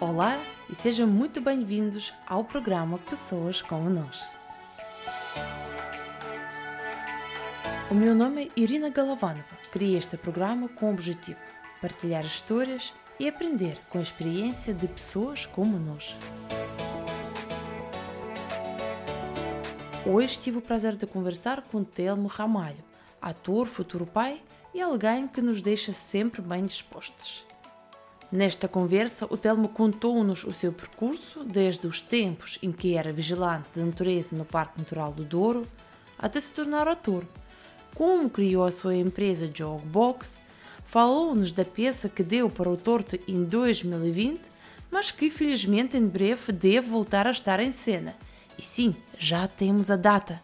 [0.00, 4.24] Olá e sejam muito bem-vindos ao programa Pessoas como Nós.
[7.90, 9.44] O meu nome é Irina Galavanova.
[9.70, 14.88] Criei este programa com o objetivo de partilhar histórias e aprender com a experiência de
[14.88, 16.16] pessoas como nós.
[20.06, 22.82] Hoje tive o prazer de conversar com Telmo Ramalho,
[23.20, 24.40] ator, futuro pai
[24.72, 27.49] e alguém que nos deixa sempre bem dispostos.
[28.32, 33.68] Nesta conversa, o Telmo contou-nos o seu percurso, desde os tempos em que era vigilante
[33.74, 35.66] da natureza no Parque Natural do Douro,
[36.16, 37.26] até se tornar ator,
[37.94, 40.36] como criou a sua empresa Jogbox,
[40.84, 44.40] falou-nos da peça que deu para o Torto em 2020,
[44.90, 48.14] mas que felizmente em breve deve voltar a estar em cena.
[48.56, 50.40] E sim, já temos a data.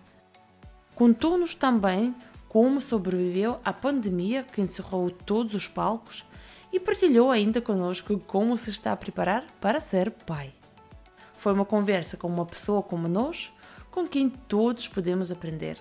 [0.94, 2.14] Contou-nos também
[2.48, 6.24] como sobreviveu à pandemia que encerrou todos os palcos
[6.76, 10.54] e partilhou ainda conosco como se está a preparar para ser pai.
[11.38, 13.50] Foi uma conversa com uma pessoa como nós,
[13.90, 15.78] com quem todos podemos aprender.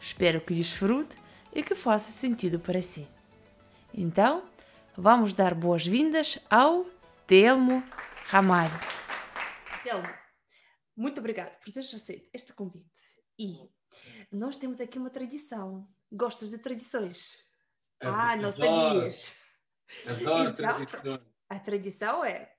[0.00, 1.16] Espero que desfrute
[1.52, 3.08] e que faça sentido para si.
[3.92, 4.44] Então,
[4.96, 6.86] vamos dar boas-vindas ao
[7.26, 7.82] Telmo
[8.26, 8.78] Ramalho.
[9.82, 10.08] Telmo,
[10.96, 12.86] muito obrigada por teres aceito este convite.
[13.36, 13.68] E
[14.30, 15.88] nós temos aqui uma tradição.
[16.12, 17.36] Gostas de tradições?
[18.00, 19.34] ah, não sabias.
[20.06, 22.52] Adoro então, A tradição é: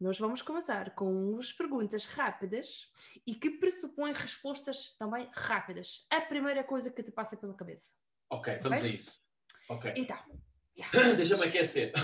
[0.00, 2.90] nós vamos começar com umas perguntas rápidas
[3.26, 6.06] e que pressupõem respostas também rápidas.
[6.10, 7.92] A primeira coisa que te passa pela cabeça.
[8.30, 8.90] Ok, vamos okay?
[8.90, 9.18] a isso.
[9.68, 9.92] Ok.
[9.96, 10.18] Então.
[10.76, 11.14] Yeah.
[11.16, 11.92] Deixa-me aquecer.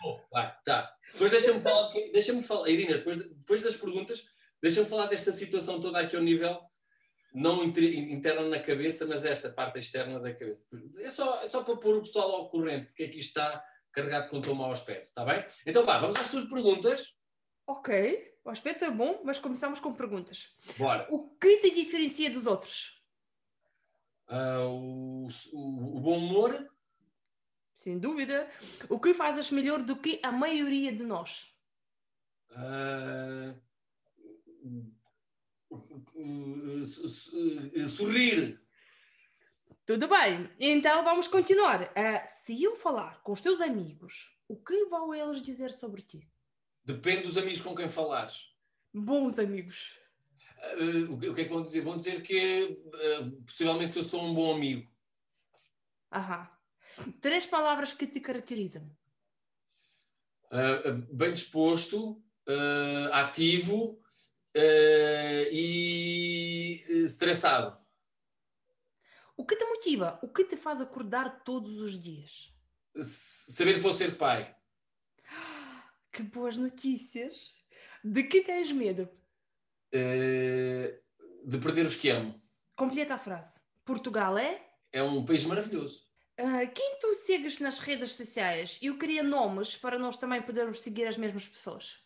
[0.00, 0.94] Bom, vai, tá.
[1.12, 4.28] Depois deixa-me falar, deixa-me falar, Irina, depois, depois das perguntas,
[4.62, 6.60] deixa-me falar desta situação toda aqui ao nível
[7.36, 10.64] não interna na cabeça, mas esta parte externa da cabeça.
[10.98, 13.62] É só, é só para pôr o pessoal ao corrente, porque aqui está
[13.92, 15.44] carregado com tão mau aspecto, está bem?
[15.66, 17.14] Então vá, vamos às tuas perguntas.
[17.66, 20.54] Ok, o aspecto é bom, mas começamos com perguntas.
[20.78, 21.06] Bora.
[21.10, 23.02] O que te diferencia dos outros?
[24.28, 26.68] Uh, o, o, o, bom humor.
[27.74, 28.48] Sem dúvida.
[28.88, 31.54] O que fazes melhor do que a maioria de nós?
[32.50, 33.60] Uh,
[37.88, 38.60] sorrir.
[39.86, 41.82] Tudo bem, então vamos continuar.
[41.82, 46.28] Uh, se eu falar com os teus amigos, o que vão eles dizer sobre ti?
[46.84, 48.52] Depende dos amigos com quem falares.
[48.92, 49.96] Bons amigos.
[50.76, 51.82] Uh, o, que, o, que, é que vão dizer?
[51.82, 54.90] Vão dizer que uh, possivelmente que eu sou um bom amigo.
[56.12, 56.50] Aham.
[57.20, 58.90] Três palavras que te caracterizam.
[61.12, 62.20] bem disposto,
[63.12, 64.02] ativo
[65.52, 67.76] e eh, estressado.
[69.36, 70.18] O que te motiva?
[70.22, 72.52] O que te faz acordar todos os dias?
[72.98, 74.54] Saber que vou ser pai.
[76.12, 77.52] Que boas notícias!
[78.02, 79.06] De que tens medo?
[79.92, 80.98] Uh,
[81.44, 82.40] de perder os que amo.
[82.74, 83.60] Completa a frase.
[83.84, 84.66] Portugal é?
[84.92, 86.06] É um país maravilhoso.
[86.40, 88.78] Uh, quem tu segues nas redes sociais?
[88.80, 92.05] Eu queria nomes para nós também podermos seguir as mesmas pessoas.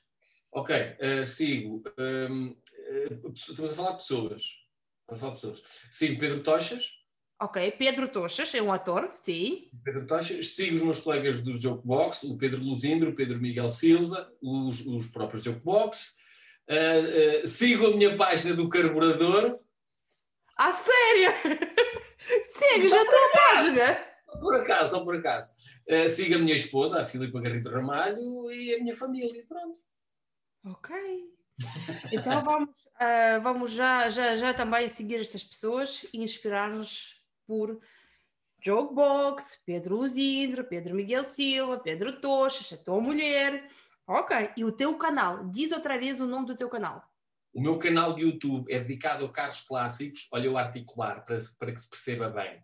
[0.52, 1.82] Ok, uh, sigo.
[1.98, 4.42] Um, ehm, uh, eh, estamos a falar de pessoas.
[5.00, 5.62] Estamos a falar de pessoas.
[5.90, 7.00] Sigo Pedro Tochas.
[7.40, 9.70] Ok, Pedro Tochas é um ator, sim.
[9.84, 10.54] Pedro Tochas.
[10.54, 15.06] Sigo os meus colegas do Jokebox, o Pedro Luzindro, o Pedro Miguel Silva, os, os
[15.06, 16.16] próprios Jokebox.
[16.68, 19.58] Uh, uh, sigo a minha página do Carburador.
[20.58, 21.32] Ah, sério?
[22.44, 24.10] sério, já estou a página?
[24.40, 25.54] Por acaso, só por acaso.
[25.88, 29.89] Uh, sigo a minha esposa, a Filipa Garrido Ramalho, e a minha família, pronto.
[30.64, 30.94] Ok.
[32.12, 37.80] Então vamos, uh, vamos já, já, já também seguir estas pessoas e inspirar-nos por
[38.62, 43.66] Jogbox, Pedro Luzindro, Pedro Miguel Silva, Pedro Tocha, a tua mulher.
[44.06, 44.50] Ok.
[44.56, 45.48] E o teu canal?
[45.48, 47.02] Diz outra vez o nome do teu canal.
[47.52, 50.28] O meu canal de YouTube é dedicado a carros clássicos.
[50.32, 52.62] Olha o articular para, para que se perceba bem.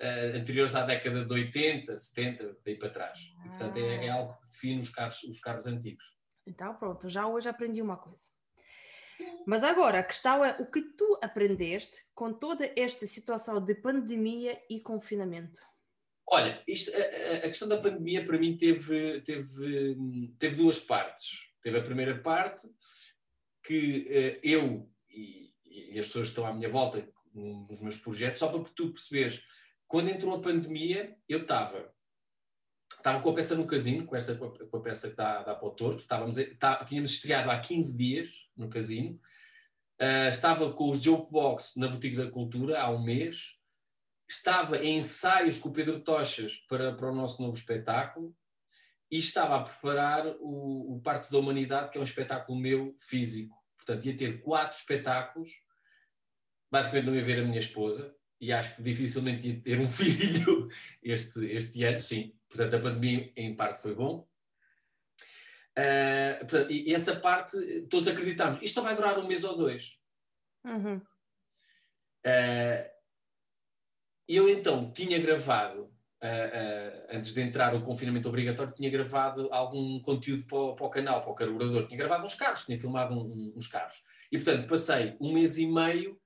[0.00, 3.18] uh, anteriores à década de 80, 70, daí para trás.
[3.44, 4.14] E, portanto, é, é, ah.
[4.14, 6.16] algo que define os carros, os carros antigos.
[6.46, 8.30] Então, pronto, já hoje aprendi uma coisa.
[9.46, 14.58] Mas agora a questão é o que tu aprendeste com toda esta situação de pandemia
[14.70, 15.60] e confinamento?
[16.26, 19.96] Olha, isto, a, a, questão da pandemia para mim teve, teve,
[20.38, 21.30] teve duas partes.
[21.60, 22.68] Teve a primeira parte
[23.62, 28.40] que uh, eu e, e, as pessoas que estão à minha volta nos meus projetos,
[28.40, 29.42] só para tu perceberes,
[29.86, 31.92] quando entrou a pandemia, eu estava
[33.02, 35.68] estava com a peça no casino, com, esta, com a peça que dá, dá para
[35.68, 36.02] o Torto.
[36.02, 39.18] Estávamos, tá, tínhamos estreado há 15 dias no casino.
[40.00, 43.60] Uh, estava com os Jokebox na Boutique da Cultura há um mês.
[44.32, 48.34] Estava em ensaios com o Pedro Tochas para, para o nosso novo espetáculo.
[49.10, 53.54] E estava a preparar o, o Parto da Humanidade, que é um espetáculo meu físico.
[53.76, 55.50] Portanto, ia ter quatro espetáculos.
[56.70, 58.16] Basicamente, não ia ver a minha esposa.
[58.40, 60.66] E acho que dificilmente ia ter um filho
[61.02, 64.28] este, este ano, sim Portanto, a pandemia, em parte, foi bom.
[65.78, 67.56] Uh, portanto, e essa parte,
[67.88, 69.98] todos acreditamos, isto só vai durar um mês ou dois.
[70.64, 70.96] Uhum.
[72.26, 72.91] Uh,
[74.36, 80.46] eu então tinha gravado, uh, antes de entrar o confinamento obrigatório, tinha gravado algum conteúdo
[80.46, 81.86] para o, para o canal, para o carburador.
[81.86, 84.02] Tinha gravado uns carros, tinha filmado um, uns carros.
[84.30, 86.18] E portanto, passei um mês e meio,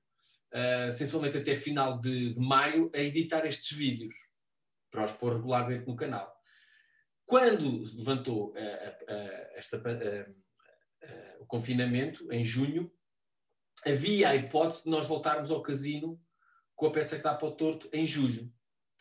[0.92, 4.14] sensivelmente até final de, de maio, a editar estes vídeos
[4.90, 6.36] para os pôr regularmente no canal.
[7.26, 12.90] Quando levantou uh, uh, esta, uh, o confinamento, em junho,
[13.84, 16.20] havia a hipótese de nós voltarmos ao casino
[16.76, 18.52] com a peça que dá para o torto em julho.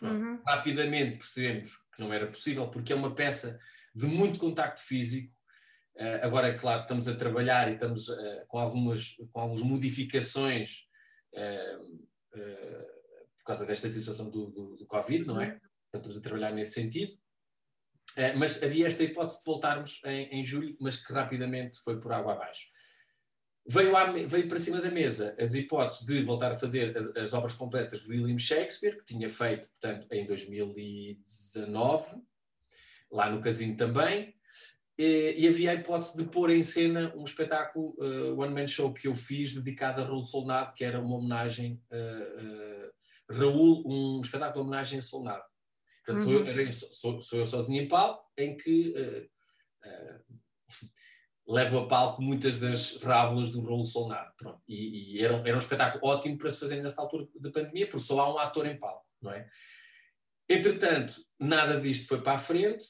[0.01, 0.41] Uhum.
[0.43, 3.59] Rapidamente percebemos que não era possível, porque é uma peça
[3.93, 5.31] de muito contacto físico.
[5.95, 10.87] Uh, agora, claro, estamos a trabalhar e estamos uh, com, algumas, com algumas modificações
[11.33, 12.07] uh,
[13.37, 15.49] por causa desta situação do, do, do Covid, não é?
[15.49, 15.59] Uhum
[15.97, 17.13] estamos a trabalhar nesse sentido.
[18.37, 22.33] Mas havia esta hipótese de voltarmos em, em, julho, mas que rapidamente foi por água
[22.33, 22.67] abaixo.
[23.67, 27.33] Veio, à, veio para cima da mesa as hipóteses de voltar a fazer as, as,
[27.33, 32.21] obras completas de William Shakespeare, que tinha feito, portanto, em 2019,
[33.11, 34.35] lá no Casino também,
[34.97, 39.07] e, e havia a hipótese de pôr em cena um espetáculo, uh, one-man show que
[39.07, 44.67] eu fiz, dedicado a Raul Solnado, que era uma homenagem, uh, Raul, um espetáculo de
[44.69, 45.43] homenagem a Solnado.
[46.05, 46.45] Portanto, uhum.
[46.45, 49.25] sou, eu, sou, sou, eu sozinho em palco, em que uh,
[49.89, 50.35] uh,
[51.47, 54.31] levo a palco muitas das rábulas do Rolo Solnado.
[54.37, 54.61] Pronto.
[54.67, 58.05] E, e era, era, um espetáculo ótimo para se fazer nesta altura da pandemia, porque
[58.05, 59.47] só há um ator em palco, não é?
[60.49, 62.85] Entretanto, nada disto foi para a frente,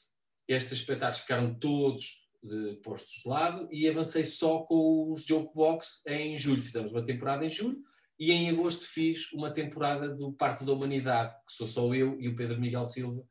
[0.47, 6.37] estes espetáculos ficaram todos de, postos de lado e avancei só com os Jokebox em
[6.37, 6.61] julho.
[6.61, 7.81] Fizemos uma temporada em julho
[8.19, 12.27] e em agosto fiz uma temporada do Parque da Humanidade, que sou só eu e
[12.27, 13.23] o Pedro Miguel Silva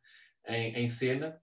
[0.47, 1.41] em, em cena,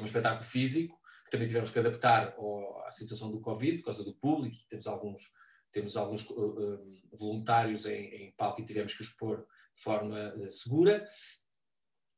[0.00, 4.04] um espetáculo físico, que também tivemos que adaptar ao, à situação do Covid, por causa
[4.04, 5.32] do público, temos alguns,
[5.72, 10.32] temos alguns uh, uh, voluntários em, em, palco e tivemos que os pôr de forma
[10.34, 11.06] uh, segura.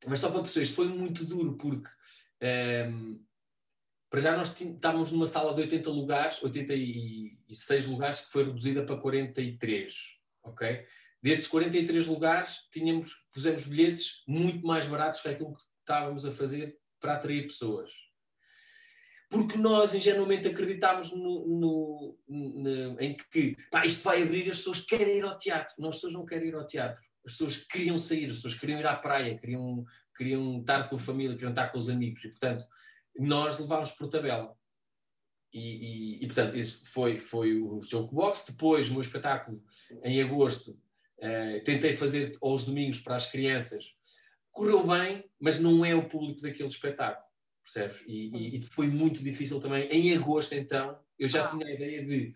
[0.06, 1.88] Mas só para perceber, isto foi muito duro, porque
[2.88, 3.24] um,
[4.10, 8.98] para já nós estávamos numa sala de 80 lugares, 86 lugares, que foi reduzida para
[8.98, 10.16] 43
[10.46, 10.86] ok?
[11.22, 16.78] Destes 43 lugares, tínhamos, pusemos bilhetes muito mais baratos que aquilo que estávamos a fazer
[17.00, 17.90] para atrair pessoas.
[19.36, 24.80] Porque nós ingenuamente acreditámos no, no, no, em que pá, isto vai abrir, as pessoas
[24.80, 25.74] querem ir ao teatro.
[25.78, 27.02] Não, as pessoas não querem ir ao teatro.
[27.24, 29.84] As pessoas queriam sair, as pessoas queriam ir à praia, queriam,
[30.16, 32.24] queriam estar com a família, queriam estar com os amigos.
[32.24, 32.64] E, portanto,
[33.18, 34.56] nós levámos por tabela.
[35.52, 38.44] E, e, e, portanto, isso foi, foi o Joke Box.
[38.48, 39.62] Depois, o meu espetáculo,
[40.02, 40.78] em agosto,
[41.18, 43.96] eh, tentei fazer aos domingos para as crianças.
[44.50, 47.25] Correu bem, mas não é o público daquele espetáculo,
[47.66, 48.02] percebes?
[48.06, 49.88] E, e foi muito difícil também.
[49.88, 51.49] Em agosto, então, eu já ah.
[51.49, 52.35] tinha a ideia de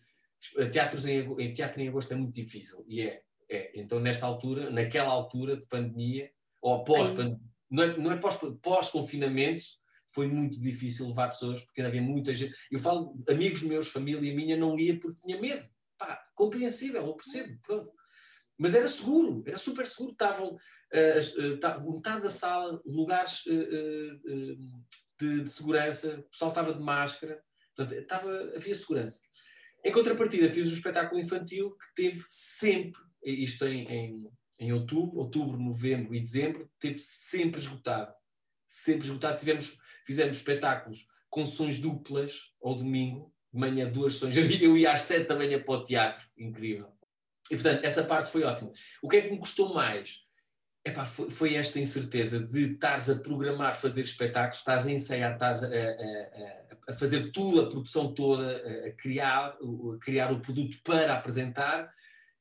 [0.72, 2.84] teatros em, teatro em agosto é muito difícil.
[2.88, 3.72] E é, é.
[3.74, 8.20] Então, nesta altura, naquela altura de pandemia, ou pós-pandemia, não é, não é
[8.62, 9.64] pós-confinamento,
[10.12, 12.54] foi muito difícil levar pessoas, porque havia muita gente.
[12.70, 15.64] Eu falo, amigos meus, família minha, não ia porque tinha medo.
[15.96, 17.92] Pá, compreensível, eu percebo, pronto.
[18.58, 20.12] Mas era seguro, era super seguro.
[20.12, 24.58] Estavam uh, uh, metade da sala, lugares uh,
[25.20, 27.42] de, de, segurança, o pessoal estava de máscara,
[27.76, 29.20] portanto, estava, havia segurança.
[29.84, 35.58] Em contrapartida, fiz um espetáculo infantil que teve sempre, isto em, em, em outubro, outubro,
[35.58, 38.12] novembro e dezembro, teve sempre esgotado.
[38.66, 39.38] Sempre esgotado.
[39.38, 44.60] Tivemos fizemos espetáculos com sessões duplas ao domingo, de manhã duas sessões.
[44.60, 46.88] Eu ia às sete da manhã para o teatro, incrível.
[47.50, 48.72] E portanto, essa parte foi ótima.
[49.02, 50.20] O que é que me custou mais?
[50.84, 55.62] Epá, foi, foi esta incerteza de estares a programar fazer espetáculos, estás a ensaiar, estás
[55.62, 58.56] a, a, a, fazer tudo, a produção toda,
[58.86, 61.92] a, criar, a criar o produto para apresentar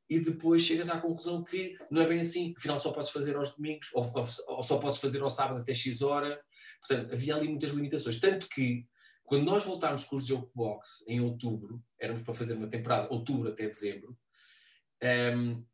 [0.10, 3.56] e depois chegas à conclusão que não é bem assim, afinal só podes fazer aos
[3.56, 6.40] domingos, ou, ou, ou só podes fazer ao sábado até X hora,
[6.80, 8.20] Portanto, havia ali muitas limitações.
[8.20, 8.86] Tanto que,
[9.24, 13.68] quando nós voltámos com os Jokebox em outubro, éramos para fazer uma temporada, outubro até
[13.68, 14.18] dezembro,
[15.02, 15.66] um, ehm,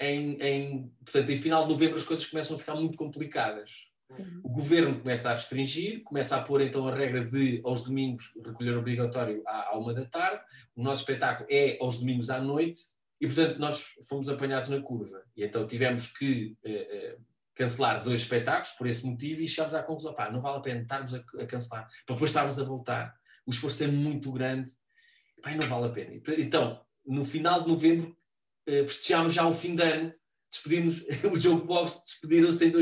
[0.00, 3.88] em, em, portanto, em final de novembro as coisas começam a ficar muito complicadas.
[4.10, 4.40] Uhum.
[4.44, 8.76] O governo começa a restringir, começa a pôr então a regra de aos domingos recolher
[8.76, 10.42] obrigatório à, à uma da tarde.
[10.76, 12.80] O nosso espetáculo é aos domingos à noite
[13.20, 15.22] e, portanto, nós fomos apanhados na curva.
[15.36, 17.18] E então tivemos que eh, eh,
[17.54, 20.82] cancelar dois espetáculos por esse motivo e chegámos à conclusão: pá, não vale a pena
[20.82, 23.14] estarmos a, a cancelar, para depois estarmos a voltar.
[23.46, 24.70] O esforço é muito grande,
[25.42, 26.22] pá, não vale a pena.
[26.38, 28.16] Então, no final de novembro,
[28.66, 30.12] eh, festejamos já o fim de ano,
[30.50, 32.72] despedimos, o jogo box despediram-se em,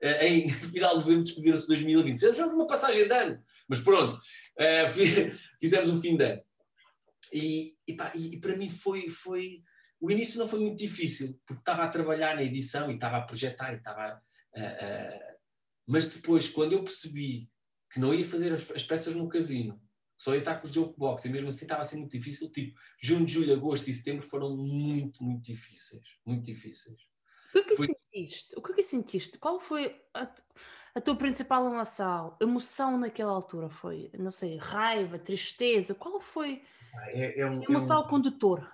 [0.00, 2.14] eh, em final de novembro, despediram-se em 2020.
[2.18, 4.18] Fizemos uma passagem de ano, mas pronto,
[4.56, 4.88] eh,
[5.60, 6.42] fizemos o fim de ano.
[7.32, 9.62] E, e, pá, e, para mim foi, foi.
[10.00, 13.22] O início não foi muito difícil, porque estava a trabalhar na edição e estava a
[13.22, 14.22] projetar e estava.
[15.86, 17.50] Mas depois, quando eu percebi
[17.90, 19.80] que não ia fazer as peças no casino,
[20.18, 22.50] só ia estar com o jogo box e mesmo assim estava a ser muito difícil.
[22.50, 26.02] Tipo, junho, julho, agosto e setembro foram muito, muito difíceis.
[26.26, 26.98] Muito difíceis.
[27.50, 27.86] O que é que foi...
[27.86, 28.58] sentiste?
[28.58, 29.38] O que é que sentiste?
[29.38, 30.28] Qual foi a,
[30.96, 32.36] a tua principal emoção?
[32.40, 35.94] Emoção naquela altura foi, não sei, raiva, tristeza?
[35.94, 38.68] Qual foi ah, é, é um, a emoção é um, condutor?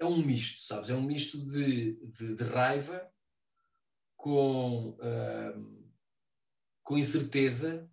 [0.00, 0.90] É um misto, sabes?
[0.90, 3.08] É um misto de, de, de raiva
[4.16, 5.86] com, uh,
[6.82, 7.88] com incerteza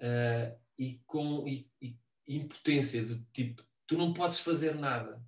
[0.00, 1.96] uh, e com e, e
[2.28, 5.20] impotência de tipo, tu não podes fazer nada.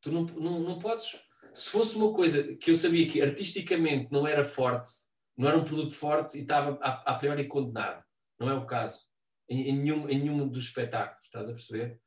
[0.00, 1.18] Tu não, não, não podes.
[1.52, 4.92] Se fosse uma coisa que eu sabia que artisticamente não era forte,
[5.36, 8.04] não era um produto forte e estava a, a priori condenado.
[8.38, 9.08] Não é o caso.
[9.48, 12.00] Em, em, nenhum, em nenhum dos espetáculos, estás a perceber?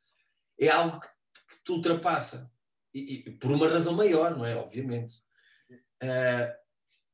[0.59, 2.51] É algo que, que te ultrapassa.
[2.93, 4.55] E, e, por uma razão maior, não é?
[4.55, 5.15] Obviamente.
[6.01, 6.53] Uh,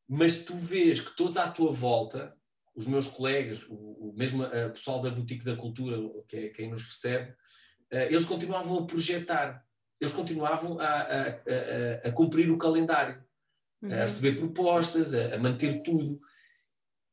[0.07, 2.35] mas tu vês que todos à tua volta
[2.79, 6.69] os meus colegas, o, o mesmo uh, pessoal da Boutique da Cultura, que é quem
[6.69, 7.31] nos recebe,
[7.91, 9.61] uh, eles continuavam a projetar,
[9.99, 13.21] eles continuavam a, a, a, a cumprir o calendário,
[13.81, 13.91] uhum.
[13.91, 16.21] a receber propostas, a, manter tudo.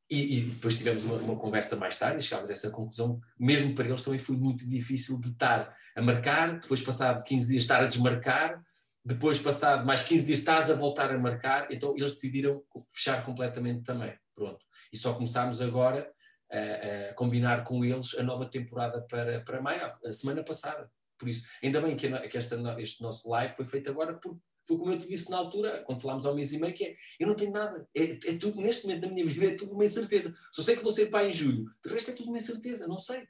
[0.08, 3.44] E, e depois tivemos uma, uma, conversa mais tarde e chegámos a essa conclusão que,
[3.44, 7.64] mesmo para eles, também foi muito difícil de estar a marcar, depois, passado 15 dias,
[7.64, 8.62] estar a desmarcar,
[9.04, 11.66] depois, passado mais 15 dias, estás a voltar a marcar.
[11.72, 14.16] Então, eles decidiram fechar completamente também.
[14.32, 16.10] Pronto e só começámos agora
[16.50, 20.90] a, a, combinar com eles a nova temporada para, para maio, a semana passada.
[21.18, 24.76] Por isso, ainda bem que, que esta, este nosso live foi feito agora, porque foi
[24.76, 27.28] como eu te disse na altura, quando falámos ao mês e meio, que é, eu
[27.28, 30.34] não tenho nada, é, é tudo, neste momento da minha vida é tudo uma incerteza.
[30.52, 32.98] Só sei que vou ser pai em julho, de resto é tudo uma incerteza, não
[32.98, 33.26] sei.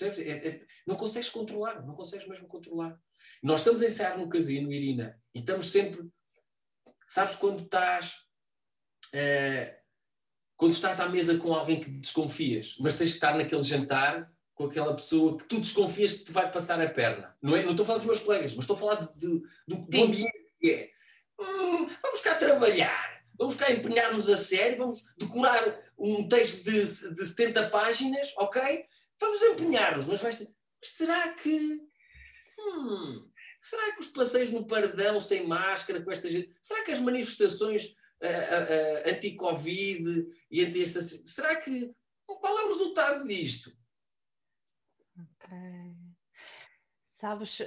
[0.00, 3.00] É, é, não consegues controlar, não consegues mesmo controlar.
[3.42, 6.08] Nós estamos a ensaiar no casino, Irina, e estamos sempre,
[7.06, 8.26] sabes quando estás...
[9.14, 9.77] Uh,
[10.58, 14.64] quando estás à mesa com alguém que desconfias, mas tens que estar naquele jantar com
[14.64, 17.32] aquela pessoa que tu desconfias que te vai passar a perna.
[17.40, 17.62] Não, é?
[17.62, 20.02] não estou a falar dos meus colegas, mas estou a falar de, de, do, do,
[20.02, 20.90] ambiente que é.
[21.40, 27.24] Hum, vamos cá trabalhar, vamos cá empenhar-nos a sério, vamos decorar um texto de, de
[27.24, 28.84] 70 páginas, ok?
[29.20, 30.48] Vamos empenhar-nos, mas vais ter...
[30.80, 31.80] Mas será que.
[32.58, 33.28] Hum,
[33.62, 36.50] será que os passeios no paredão sem máscara com esta gente.
[36.60, 37.94] Será que as manifestações
[39.06, 41.00] anti-Covid e anti esta.
[41.02, 41.92] Será que.
[42.26, 43.72] Qual é o resultado disto?
[45.18, 45.48] Ok.
[47.08, 47.58] Sabes,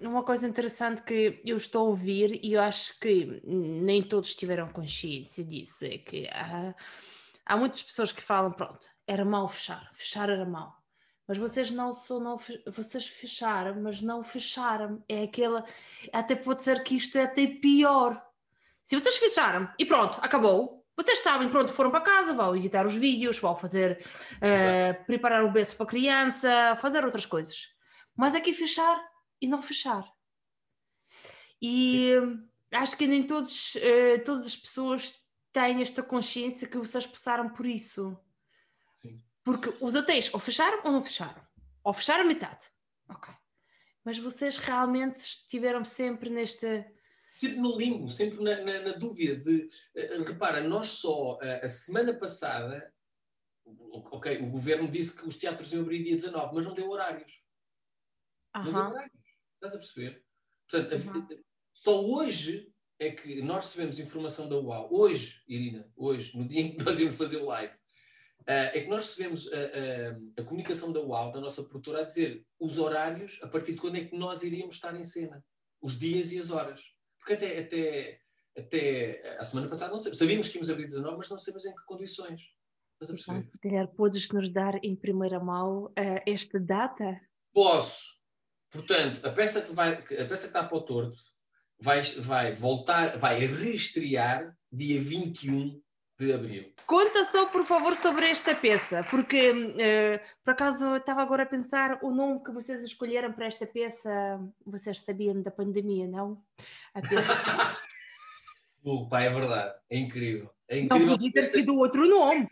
[0.00, 4.68] uma coisa interessante que eu estou a ouvir e eu acho que nem todos tiveram
[4.68, 6.72] consciência disso é que há,
[7.44, 10.72] há muitas pessoas que falam, pronto, era mal fechar, fechar era mal.
[11.26, 12.36] Mas vocês não só não
[12.68, 15.02] vocês fecharam, mas não fecharam.
[15.08, 15.64] É aquela
[16.12, 18.24] até pode ser que isto é até pior,
[18.86, 22.94] se vocês fecharam e pronto, acabou, vocês sabem, pronto, foram para casa, vão editar os
[22.94, 24.00] vídeos, vão fazer,
[24.36, 27.66] uh, preparar o berço para a criança, fazer outras coisas.
[28.16, 29.04] Mas aqui fechar
[29.42, 30.08] e não fechar.
[31.60, 35.20] E sim, acho que nem todos, uh, todas as pessoas
[35.52, 38.16] têm esta consciência que vocês passaram por isso.
[38.94, 39.20] Sim.
[39.42, 41.44] Porque os hotéis ou fecharam ou não fecharam.
[41.82, 42.66] Ou fecharam metade.
[43.08, 43.34] Ok.
[44.04, 46.86] Mas vocês realmente estiveram sempre nesta
[47.36, 49.68] sempre no limbo, sempre na, na, na dúvida de.
[49.94, 52.90] Uh, repara, nós só uh, a semana passada,
[53.92, 57.44] ok, o governo disse que os teatros iam abrir dia 19, mas não deu horários.
[58.54, 59.20] Não deu horários.
[59.54, 60.24] Estás a perceber?
[60.66, 66.62] Portanto, só hoje é que nós recebemos informação da UAU, hoje, Irina, hoje, no dia
[66.62, 70.44] em que nós íamos fazer o live, uh, é que nós recebemos a, a, a,
[70.44, 74.06] comunicação da UAU, da nossa produtora, a dizer os horários, a partir de quando é
[74.06, 75.44] que nós iríamos estar em cena,
[75.82, 76.95] os dias e as horas.
[77.26, 78.20] Porque até, até,
[78.56, 81.84] até a semana passada não sabíamos que íamos abrir 19, mas não sabemos em que
[81.84, 82.40] condições.
[83.02, 87.20] Então, se calhar podes nos dar em primeira mão uh, esta data?
[87.52, 88.20] Posso.
[88.70, 91.18] Portanto, a peça que, vai, a peça que está para o torto
[91.80, 95.82] vai, vai voltar, vai reestrear dia 21
[96.18, 96.72] de abril.
[96.86, 101.46] Conta só, por favor, sobre esta peça, porque uh, por acaso eu estava agora a
[101.46, 104.10] pensar o nome que vocês escolheram para esta peça,
[104.64, 106.42] vocês sabiam da pandemia, não?
[106.94, 107.16] A peça...
[108.84, 110.50] uh, pá, é verdade, é incrível.
[110.68, 111.06] É incrível.
[111.06, 112.48] Não podia ter sido outro nome.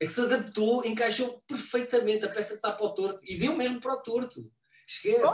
[0.00, 3.56] É que se adaptou, encaixou perfeitamente a peça que está para o torto e deu
[3.56, 4.50] mesmo para o torto.
[4.86, 5.26] Esquece.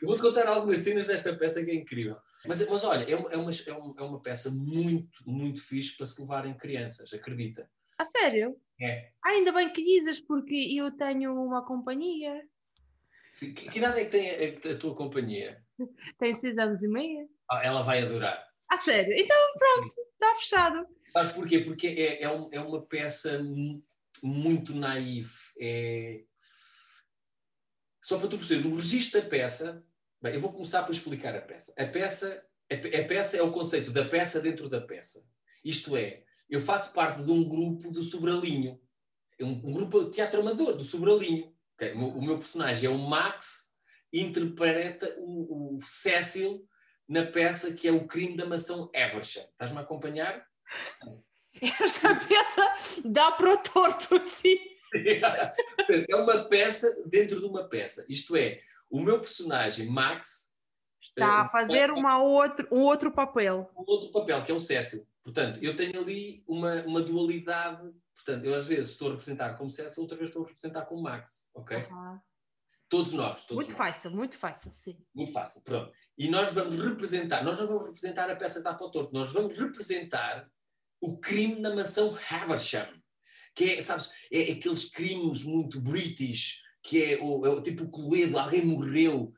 [0.00, 2.16] Eu vou-te contar algumas cenas desta peça que é incrível.
[2.46, 6.20] Mas, mas olha, é uma, é, uma, é uma peça muito, muito fixe para se
[6.20, 7.68] levarem crianças, acredita.
[7.98, 8.56] A sério?
[8.80, 9.10] É.
[9.24, 12.42] Ah, ainda bem que dizes, porque eu tenho uma companhia.
[13.38, 15.62] Que, que, idade é que tem a, a, tua companhia?
[16.18, 17.26] Tem seis anos e meia.
[17.50, 18.42] Ah, ela vai adorar.
[18.70, 19.12] A sério?
[19.14, 20.86] Então pronto, está fechado.
[21.12, 21.60] Sabes porquê?
[21.60, 23.42] Porque é, é, um, é uma peça
[24.22, 25.34] muito naive.
[25.60, 26.24] É...
[28.06, 29.84] Só para tu perceber, o registro da peça
[30.22, 31.74] Bem, eu vou começar por explicar a peça.
[31.76, 35.22] A peça, a, a peça é o conceito da peça dentro da peça.
[35.64, 38.80] Isto é, eu faço parte de um grupo do Sobralinho,
[39.40, 41.52] um, um grupo de teatro amador do Sobralinho.
[41.74, 41.92] Okay?
[41.94, 43.74] O, o, meu personagem é o Max,
[44.12, 46.66] interpreta o, o Cecil
[47.06, 49.44] na peça que é o crime da maçã Eversham.
[49.44, 50.46] Estás-me a acompanhar?
[51.60, 54.75] Esta peça dá para o torto, sim.
[56.08, 58.04] é uma peça dentro de uma peça.
[58.08, 60.54] Isto é, o meu personagem, Max.
[61.02, 63.70] Está a eh, fazer uma outro, um outro papel.
[63.76, 65.06] Um outro papel, que é o Cécil.
[65.22, 67.90] Portanto, eu tenho ali uma, uma dualidade.
[68.14, 71.02] Portanto, eu às vezes estou a representar como Cécil, outra vez estou a representar como
[71.02, 71.48] Max.
[71.54, 71.76] Ok?
[71.76, 72.20] Uhum.
[72.88, 73.44] Todos nós.
[73.44, 73.78] Todos muito nós.
[73.78, 74.96] fácil, muito fácil, sim.
[75.14, 75.92] Muito fácil, pronto.
[76.16, 79.12] E nós vamos representar, nós não vamos representar a peça que está para o torto,
[79.12, 80.48] nós vamos representar
[81.00, 82.88] o crime na mansão Haversham,
[83.56, 87.90] que é, sabes, é aqueles crimes muito british, que é o, é o tipo o
[87.90, 89.32] Cluedo, alguém morreu,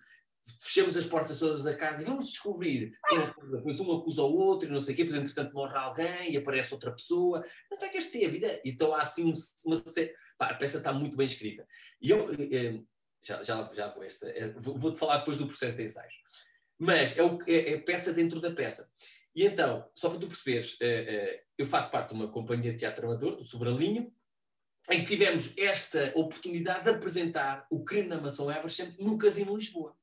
[0.60, 3.16] fechamos as portas todas da casa e vamos descobrir é
[3.56, 6.36] depois um acusa o outro e não sei o quê, depois entretanto morre alguém e
[6.36, 7.44] aparece outra pessoa.
[7.70, 8.60] Não é que este teve, né?
[8.64, 9.82] então há assim uma.
[10.36, 11.66] Pá, a peça está muito bem escrita.
[12.00, 12.32] E eu.
[12.32, 12.80] Eh, eh,
[13.22, 14.28] já, já, já vou esta.
[14.28, 16.14] Eh, vou-te falar depois do processo de ensaios.
[16.78, 18.90] Mas é, o, é, é peça dentro da peça.
[19.38, 20.76] E então, só para tu perceberes,
[21.56, 24.12] eu faço parte de uma companhia de teatro amador, do Sobralinho,
[24.90, 29.96] em que tivemos esta oportunidade de apresentar o crime na mansão Eversham no Casino Lisboa.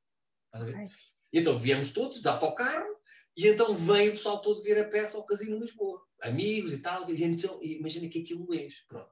[1.33, 2.95] E então viemos todos, dá para o carro,
[3.35, 6.01] e então vem o pessoal todo ver a peça ao Casino Lisboa.
[6.21, 8.69] Amigos e tal, e então, imagina que aquilo é.
[8.87, 9.11] Pronto.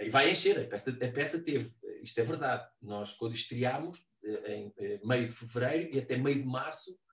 [0.00, 4.56] E vai encher, a peça, a peça teve, isto é verdade, nós quando estreámos, eh,
[4.56, 7.05] em eh, meio de fevereiro e até meio de março, eh,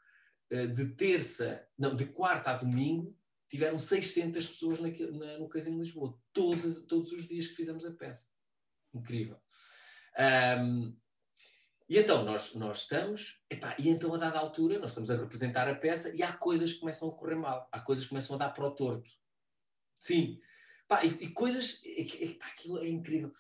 [0.68, 3.18] de terça, não, de quarta a domingo,
[3.50, 7.86] tiveram 600 pessoas naquele, na, no Casino de Lisboa, todos, todos os dias que fizemos
[7.86, 8.28] a peça.
[8.94, 9.40] Incrível.
[10.60, 10.96] Um,
[11.90, 15.68] e então nós, nós estamos, epá, e então a dada altura nós estamos a representar
[15.68, 18.40] a peça e há coisas que começam a correr mal, há coisas que começam a
[18.40, 19.12] dar para o torto.
[20.00, 20.40] Sim.
[20.86, 23.32] Epá, e, e, coisas, epá, aquilo é incrível.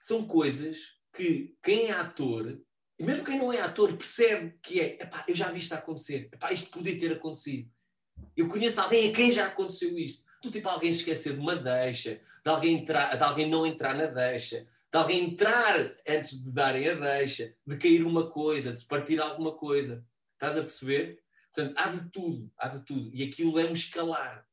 [0.00, 0.78] São coisas
[1.12, 2.60] que quem é ator,
[3.02, 6.28] e mesmo quem não é ator, percebe que é, epá, eu já vi isto acontecer,
[6.32, 7.68] epá, isto podia ter acontecido.
[8.36, 10.24] Eu conheço alguém a quem já aconteceu isto.
[10.40, 14.06] Do tipo alguém esquecer de uma deixa, de alguém, entrar, de alguém não entrar na
[14.06, 18.86] deixa, de alguém entrar antes de darem a deixa, de cair uma coisa, de se
[18.86, 20.06] partir alguma coisa.
[20.34, 21.24] Estás a perceber?
[21.52, 23.10] Portanto, há de tudo, há de tudo.
[23.12, 24.46] E aquilo é um escalar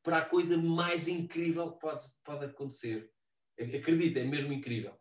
[0.00, 3.10] para a coisa mais incrível que pode, pode acontecer.
[3.58, 4.96] Acredita, é mesmo incrível.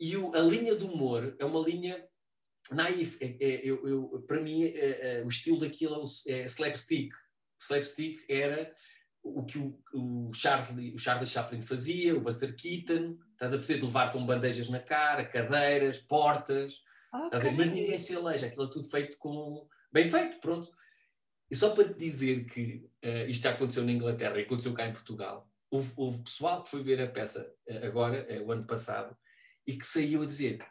[0.00, 2.02] E o, a linha do humor é uma linha
[2.72, 3.18] naif.
[3.20, 7.14] É, é, eu, eu, para mim, é, é, o estilo daquilo é, é slapstick.
[7.60, 8.74] Slapstick era
[9.22, 13.80] o que o, o, Charlie, o Charlie Chaplin fazia, o Buster Keaton, estás a perceber,
[13.80, 16.82] de levar com bandejas na cara, cadeiras, portas,
[17.12, 17.50] okay.
[17.50, 19.68] mas ninguém se aleja, aquilo é tudo feito com.
[19.92, 20.70] bem feito, pronto.
[21.50, 24.86] E só para te dizer que uh, isto já aconteceu na Inglaterra e aconteceu cá
[24.86, 28.66] em Portugal, houve, houve pessoal que foi ver a peça uh, agora, uh, o ano
[28.66, 29.16] passado,
[29.70, 30.66] e que saiu a dizer: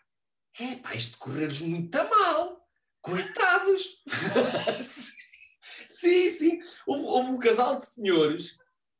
[0.59, 2.61] é pá, isto correr-lhes muito mal,
[3.01, 4.03] coitados.
[5.87, 6.61] sim, sim.
[6.85, 8.57] Houve, houve, um casal de senhores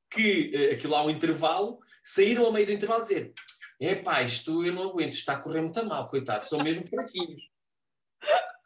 [0.09, 3.33] que, uh, aquilo há um intervalo, saíram ao meio do intervalo a dizer:
[3.79, 7.41] é pá, isto eu não aguento, está a correr muito mal, coitados, são mesmo fraquinhos.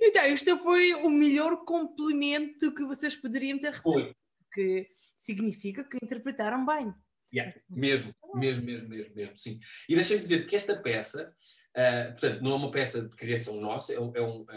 [0.00, 4.04] Então, isto foi o melhor complemento que vocês poderiam ter recebido.
[4.04, 4.16] Foi.
[4.52, 6.94] Que significa que interpretaram bem.
[7.34, 9.58] Yeah, mesmo, mesmo, mesmo, mesmo, mesmo, sim.
[9.88, 11.32] E deixem-me dizer que esta peça,
[11.74, 14.48] uh, portanto, não é uma peça de criação nossa, é, um, é, um, uh,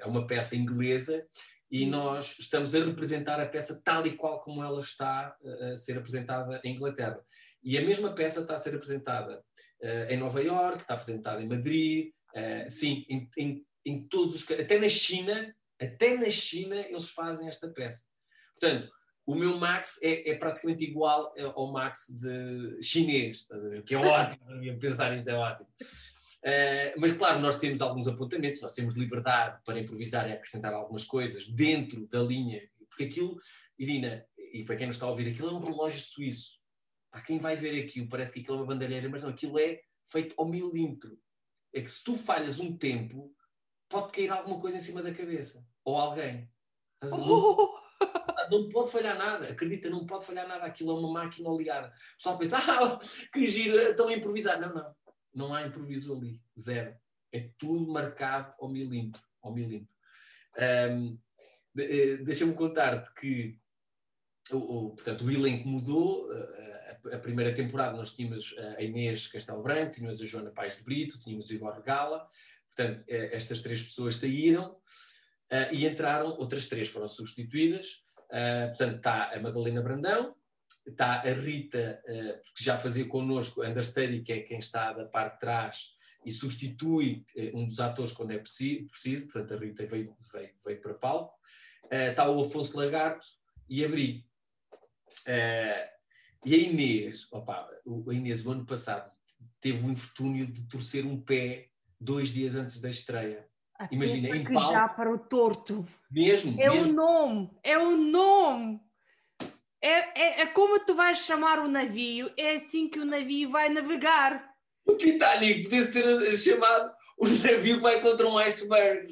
[0.00, 1.26] é uma peça inglesa
[1.70, 5.36] e nós estamos a representar a peça tal e qual como ela está
[5.70, 7.20] a ser apresentada em Inglaterra.
[7.62, 9.44] E a mesma peça está a ser apresentada
[9.82, 12.12] uh, em Nova York, está apresentada em Madrid,
[12.66, 14.50] sim, em, em, em todos os...
[14.50, 18.04] Até na China, até na China eles fazem esta peça.
[18.58, 18.90] Portanto,
[19.26, 23.46] o meu Max é, é, praticamente igual ao Max de chinês,
[23.86, 25.68] que é ótimo, pensar isto é ótimo.
[26.42, 31.04] Uh, mas claro, nós temos alguns apontamentos, nós temos liberdade para improvisar e acrescentar algumas
[31.04, 33.38] coisas dentro da linha, porque aquilo,
[33.78, 36.60] Irina, e para quem não está a ouvir, aquilo é um relógio suíço.
[37.12, 39.80] Para quem vai ver aquilo, parece que aquilo é uma bandalheira, mas não, aquilo é
[40.04, 41.16] feito ao milímetro.
[41.72, 43.32] É que se tu falhas um tempo,
[43.88, 46.50] pode cair alguma coisa em cima da cabeça, ou alguém.
[47.04, 47.81] Oh!
[48.52, 50.64] Não pode falhar nada, acredita, não pode falhar nada.
[50.64, 51.88] Aquilo é uma máquina ligada.
[51.88, 52.98] O pessoal pensa, ah,
[53.32, 54.60] que giro, estão a improvisar.
[54.60, 54.94] Não, não,
[55.34, 56.94] não há improviso ali, zero.
[57.32, 59.22] É tudo marcado ao milímetro.
[59.40, 59.94] Ao milímetro.
[60.90, 61.18] Um,
[61.74, 63.58] de, eh, Deixa-me contar-te que
[64.52, 66.30] o, o, portanto, o elenco mudou.
[66.30, 70.84] A, a, primeira temporada nós tínhamos a Inês Castelo Branco, tínhamos a Joana Pais de
[70.84, 72.28] Brito, tínhamos o Igor Regala.
[72.74, 78.02] Portanto, eh, estas três pessoas saíram uh, e entraram, outras três foram substituídas.
[78.32, 80.34] Uh, portanto, está a Madalena Brandão,
[80.86, 85.34] está a Rita, uh, que já fazia connosco Understudy, que é quem está da parte
[85.34, 85.90] de trás
[86.24, 90.50] e substitui uh, um dos atores quando é preciso, preciso portanto a Rita veio, veio,
[90.64, 91.34] veio para palco.
[91.90, 93.26] está o Afonso Lagarto
[93.68, 94.26] e a Bri.
[96.46, 97.68] e a Inês, opa,
[98.08, 99.12] a Inês, o ano passado,
[99.60, 101.68] teve o infortúnio de torcer um pé
[102.00, 103.46] dois dias antes da estreia.
[103.82, 104.72] A Imagina, em que palco.
[104.72, 105.84] dá para o torto.
[106.10, 106.60] Mesmo.
[106.60, 106.92] É mesmo.
[106.92, 108.80] o nome, é o nome.
[109.80, 113.68] É, é, é, como tu vais chamar o navio, é assim que o navio vai
[113.68, 114.52] navegar.
[114.86, 119.10] O Titanic podia ter chamado o navio que vai contra um iceberg.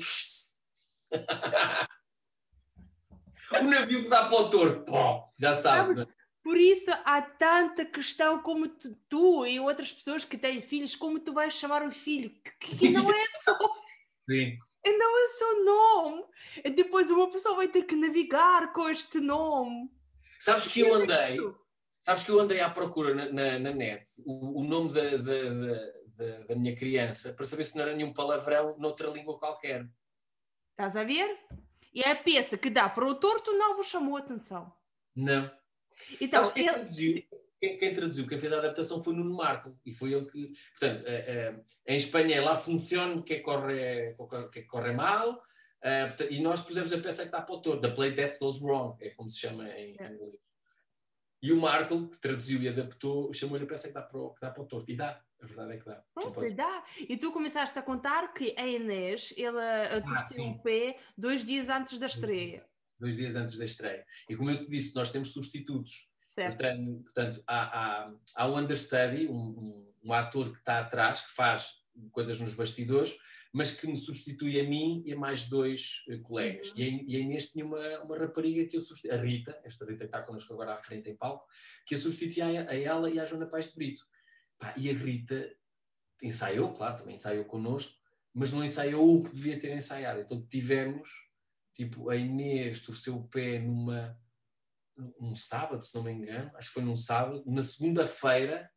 [3.61, 4.85] o navio que dá para o torto.
[4.85, 5.99] Pô, já sabes.
[5.99, 10.97] Sabes, por isso há tanta questão como tu, tu, e outras pessoas que têm filhos,
[10.97, 12.31] como tu vais chamar o filho,
[12.61, 13.57] que, que não é só.
[14.31, 14.57] Sim.
[14.87, 16.25] Não é só nome.
[16.77, 19.91] Depois uma pessoa vai ter que navegar com este nome.
[20.39, 21.37] Sabes que eu andei,
[22.01, 25.51] sabes que eu andei à procura na, na, na net o, o, nome da, da,
[26.17, 29.87] da, da, minha criança para saber se não era nenhum palavrão noutra língua qualquer.
[30.71, 31.39] Estás a ver?
[31.93, 34.73] E é a peça que dá para o torto não vos chamou a atenção.
[35.15, 35.51] Não.
[36.21, 36.75] Então, Sabes quem, ele...
[36.75, 37.23] traduziu,
[37.61, 41.05] quem, quem, traduziu, quem fez a adaptação foi Nuno Marco, e foi ele que, portanto,
[41.07, 44.15] é, é, em Espanha é lá funciona, que corre,
[44.51, 45.43] que corre mal,
[45.83, 48.39] é, portanto, e nós pusemos a peça que está para o autor, The Play That
[48.39, 50.07] Goes Wrong, é como se chama em, é.
[50.07, 50.41] inglês.
[51.43, 54.41] E o Marco, que traduziu e adaptou, chamou-lhe a peça que dá para o, que
[54.43, 54.91] dá para o torto.
[54.91, 56.05] E dá, a verdade é que dá.
[56.13, 56.85] Pronto, dá.
[57.09, 61.71] E tu começaste a contar que a Inês, ela torceu ah, o pé dois dias
[61.71, 62.63] antes da estreia
[63.01, 64.07] dois dias antes da estreia.
[64.29, 66.10] E como eu te disse, nós temos substitutos.
[66.49, 71.31] Portanto, portanto há, há, há um understudy, um, um, um, ator que está atrás, que
[71.33, 73.17] faz coisas nos bastidores,
[73.53, 76.69] mas que me substitui a mim e a mais dois uh, colegas.
[76.69, 76.75] Uhum.
[76.77, 79.85] E, a, e a Inês tinha uma, uma rapariga que eu substituí, a Rita, esta
[79.85, 81.47] Rita que está connosco agora à frente em palco,
[81.87, 84.03] que eu substituía a, a ela e à Joana Paz de Brito.
[84.59, 85.51] Pá, e a Rita
[86.23, 87.99] ensaiou, claro, também ensaiou connosco,
[88.33, 90.21] mas não ensaiou o que devia ter ensaiado.
[90.21, 91.31] Então tivemos
[91.81, 94.20] Tipo, a Inês torceu o pé numa
[95.21, 98.71] num sábado, se não me engano, acho que foi num sábado, na segunda-feira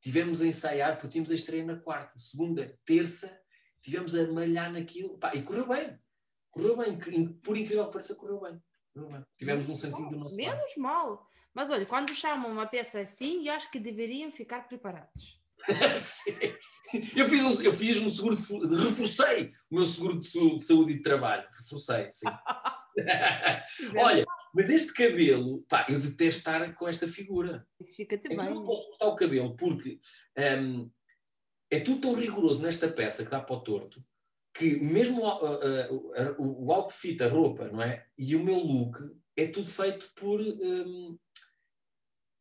[0.00, 3.40] tivemos a ensaiar, porque tínhamos a estreia na quarta, segunda, terça,
[3.80, 5.98] tivemos a malhar naquilo, pá, e correu bem,
[6.50, 6.98] correu bem,
[7.42, 8.60] por incrível que pareça, correu bem.
[8.92, 9.24] Correu bem.
[9.38, 10.80] Tivemos um santinho do nosso Menos lado.
[10.80, 11.26] mal.
[11.54, 15.40] Mas olha, quando chamam uma peça assim, eu acho que deveriam ficar preparados.
[17.16, 20.92] eu fiz, um, eu fiz um seguro de, reforcei o meu seguro de, de saúde
[20.92, 21.46] e de trabalho.
[21.56, 22.28] Reforcei, sim.
[23.98, 27.66] Olha, mas este cabelo, pá, eu detesto estar com esta figura.
[27.94, 28.38] Fica-te bem.
[28.38, 29.98] Eu não posso cortar o cabelo porque
[30.36, 30.90] um,
[31.70, 34.04] é tudo tão rigoroso nesta peça que dá para o torto
[34.54, 38.06] que mesmo uh, uh, uh, o outfit, a roupa, não é?
[38.18, 38.98] E o meu look
[39.36, 41.18] é tudo feito por um,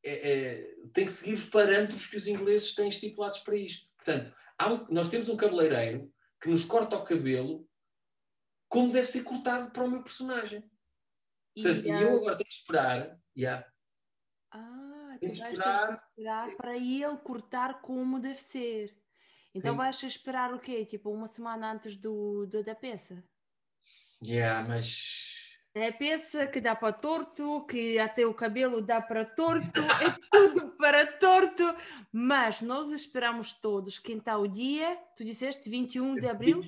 [0.04, 3.88] é, é, tem que seguir os parâmetros que os ingleses têm estipulados para isto.
[3.96, 7.68] Portanto, um, nós temos um cabeleireiro que nos corta o cabelo
[8.68, 10.64] como deve ser cortado para o meu personagem.
[11.56, 13.20] Portanto, e, eu agora tenho que esperar.
[13.36, 13.66] Yeah,
[14.52, 18.96] ah, tenho que esperar, esperar para ele cortar como deve ser.
[19.54, 19.78] Então Sim.
[19.78, 20.86] vais esperar o quê?
[20.86, 23.24] Tipo, uma semana antes do, do da peça?
[24.24, 25.32] Yeah, mas
[25.74, 30.76] é peça que dá para torto, que até o cabelo dá para torto, é tudo
[30.78, 31.64] para torto,
[32.12, 36.62] mas nós esperamos todos quem está o dia, tu disseste 21 de abril?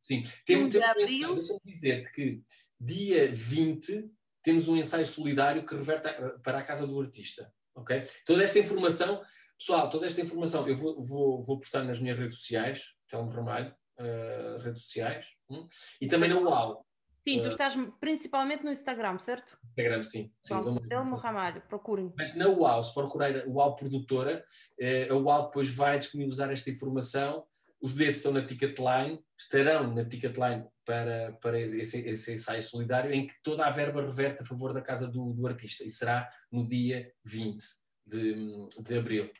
[0.00, 1.34] Sim, temos, de abril.
[1.34, 2.42] deixa-me dizer-te que
[2.80, 4.10] dia 20
[4.46, 6.08] temos um ensaio solidário que reverte
[6.44, 8.04] para a casa do artista, ok?
[8.24, 9.20] Toda esta informação,
[9.58, 13.74] pessoal, toda esta informação eu vou, vou, vou postar nas minhas redes sociais, Telmo Ramalho,
[13.98, 15.66] uh, redes sociais, hum?
[16.00, 16.86] e também na UAU.
[17.24, 19.58] Sim, tu uh, estás principalmente no Instagram, certo?
[19.70, 20.32] Instagram, sim.
[20.40, 20.54] sim
[20.88, 22.14] Telmo Ramalho, procurem.
[22.16, 24.44] Mas na UAU, se procurar a UAU Produtora,
[24.78, 27.44] eh, a UAU depois vai disponibilizar esta informação.
[27.80, 33.26] Os bilhetes estão na Ticketline, estarão na Ticketline para, para esse, esse ensaio solidário, em
[33.26, 35.84] que toda a verba reverte a favor da casa do, do artista.
[35.84, 37.64] E será no dia 20
[38.06, 39.30] de, de abril.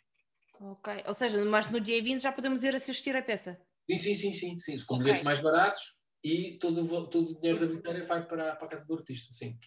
[0.61, 1.03] Ok.
[1.07, 3.61] Ou seja, mas no dia 20 já podemos ir assistir a peça.
[3.90, 4.59] Sim, sim, sim, sim.
[4.59, 4.87] sim.
[4.87, 5.05] Com Ok.
[5.05, 5.83] bilhetes mais baratos
[6.22, 9.59] e todo, todo o dinheiro da bilheteira vai para, para a casa do artista, sim.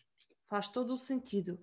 [0.49, 1.59] Faz todo o sentido.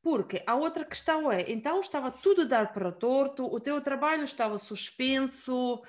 [0.00, 4.22] Porque a outra questão é, então estava tudo a dar para torto, o teu trabalho
[4.22, 5.82] estava suspenso.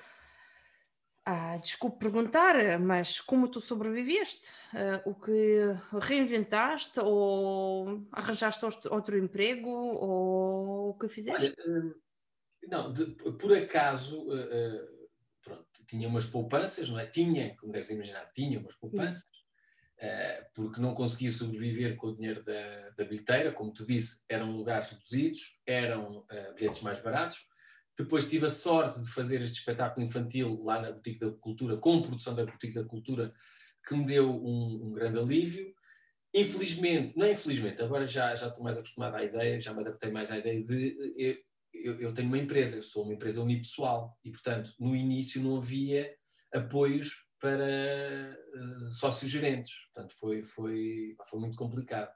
[1.24, 4.46] Ah, desculpe perguntar, mas como tu sobreviveste?
[4.74, 5.66] Ah, o que
[6.00, 11.54] reinventaste ou arranjaste outro emprego ou o que fizeste?
[11.54, 11.94] Olha, hum,
[12.68, 13.06] não, de-
[13.38, 15.08] por acaso, uh, uh,
[15.42, 17.06] pronto, tinha umas poupanças, não é?
[17.06, 19.24] Tinha, como deves imaginar, tinha umas poupanças,
[20.02, 24.52] uh, porque não conseguia sobreviver com o dinheiro da, da bilheteira, como te disse, eram
[24.52, 27.49] lugares reduzidos, eram uh, bilhetes mais baratos.
[28.02, 32.00] Depois tive a sorte de fazer este espetáculo infantil lá na Boutique da Cultura, com
[32.00, 33.32] produção da Boutique da Cultura,
[33.86, 35.74] que me deu um, um grande alívio.
[36.34, 40.10] Infelizmente, não é infelizmente, agora já, já estou mais acostumado à ideia, já me adaptei
[40.10, 41.12] mais à ideia de.
[41.16, 41.36] Eu,
[41.72, 45.56] eu, eu tenho uma empresa, eu sou uma empresa unipessoal e, portanto, no início não
[45.56, 46.12] havia
[46.52, 49.72] apoios para uh, sócios gerentes.
[49.92, 52.10] Portanto, foi, foi, foi muito complicado.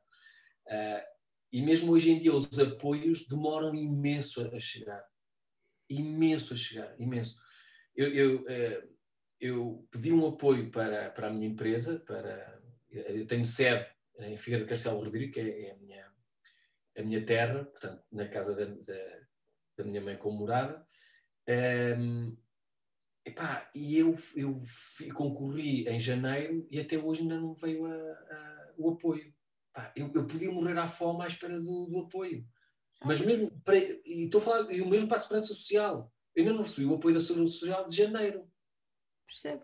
[0.66, 1.14] Uh,
[1.52, 5.04] e mesmo hoje em dia os apoios demoram imenso a chegar.
[5.88, 7.42] Imenso a chegar, imenso.
[7.94, 8.94] Eu, eu, uh,
[9.40, 13.86] eu pedi um apoio para, para a minha empresa, para, eu tenho sede
[14.20, 16.12] em Figueira de Castelo Rodrigo, que é, é a, minha,
[16.98, 19.20] a minha terra, portanto, na casa da, da,
[19.78, 20.86] da minha mãe como morada.
[21.48, 22.36] Um,
[23.24, 24.62] epá, e eu, eu
[25.12, 29.34] concorri em janeiro e até hoje ainda não veio a, a, o apoio.
[29.70, 32.46] Epá, eu, eu podia morrer à fome à espera do, do apoio.
[33.04, 36.12] Mas mesmo, para, e estou a falar, e o mesmo para a Segurança Social.
[36.34, 38.50] Eu ainda não recebi o apoio da Segurança Social de janeiro.
[39.26, 39.62] Percebo.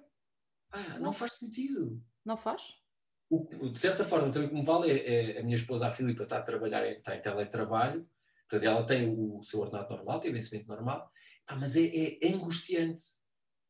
[0.71, 2.03] Ah, não faz sentido.
[2.25, 2.81] Não faz?
[3.29, 6.39] O, de certa forma, também como vale é, é a minha esposa, a Filipa, está
[6.39, 8.09] a trabalhar, está em teletrabalho,
[8.49, 11.11] portanto, ela tem o seu ordenado normal, tem o vencimento normal,
[11.47, 13.05] pá, mas é, é, angustiante.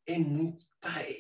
[0.07, 0.67] É muito.
[0.81, 1.13] Pá, é,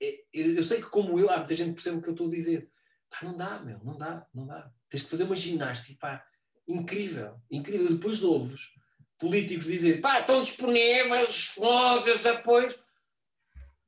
[0.00, 2.28] é, eu sei que, como eu, há muita gente que percebe o que eu estou
[2.28, 2.70] a dizer.
[3.10, 4.72] Pá, não dá, meu, não dá, não dá.
[4.88, 6.26] Tens que fazer uma ginástica, pá,
[6.68, 7.88] incrível, incrível.
[7.88, 8.70] Depois ouves
[9.18, 12.78] políticos dizer, pá, estão disponíveis os fundos, os apoios.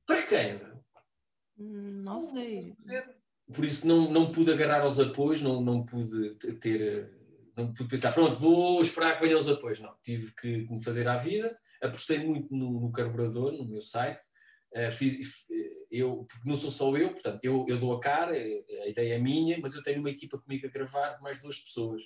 [0.07, 0.61] Para quem?
[1.57, 2.75] Não sei.
[3.53, 7.13] Por isso não, não pude agarrar aos apoios, não, não pude ter,
[7.57, 9.81] não pude pensar, pronto, vou esperar que venham os apoios.
[9.81, 14.23] Não, tive que me fazer à vida, apostei muito no, no carburador, no meu site,
[14.75, 15.47] uh, fiz,
[15.91, 19.19] eu, porque não sou só eu, portanto, eu, eu dou a cara, a ideia é
[19.19, 22.03] minha, mas eu tenho uma equipa comigo a gravar de mais duas pessoas.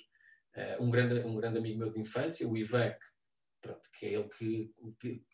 [0.55, 2.97] Uh, um, grande, um grande amigo meu de infância, o Ivec,
[3.65, 4.71] pronto, que é ele que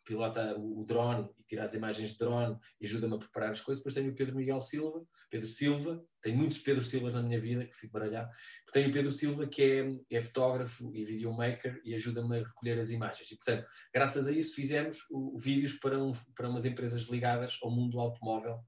[0.05, 3.81] pilota o drone e tira as imagens de drone e ajuda-me a preparar as coisas.
[3.81, 7.65] Depois tenho o Pedro Miguel Silva, Pedro Silva, tenho muitos Pedro Silvas na minha vida,
[7.65, 8.31] que fico baralhado.
[8.71, 9.61] Tenho o Pedro Silva, que
[10.09, 13.29] é, é fotógrafo e videomaker e ajuda-me a recolher as imagens.
[13.29, 17.69] E, portanto, graças a isso fizemos o, vídeos para, uns, para umas empresas ligadas ao
[17.69, 18.59] mundo automóvel,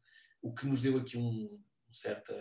[0.42, 2.34] o que nos deu aqui um, um certo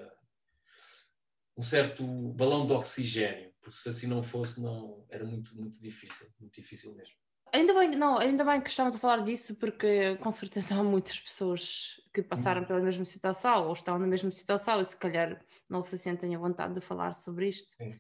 [1.55, 6.27] um certo balão de oxigênio, porque se assim não fosse, não, era muito, muito difícil,
[6.40, 7.14] muito difícil mesmo.
[7.53, 11.20] Ainda bem, não, ainda bem que estamos a falar disso, porque com certeza há muitas
[11.20, 15.83] pessoas que passaram pela mesma situação ou estão na mesma situação e se calhar não
[15.83, 17.75] se sentem à vontade de falar sobre isto.
[17.77, 17.94] Sim.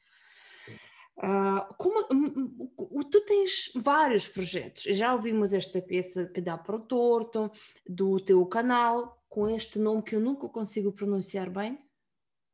[0.64, 0.74] Sim.
[1.18, 7.52] Uh, como, tu tens vários projetos, já ouvimos esta peça que dá para o torto,
[7.86, 11.78] do teu canal, com este nome que eu nunca consigo pronunciar bem.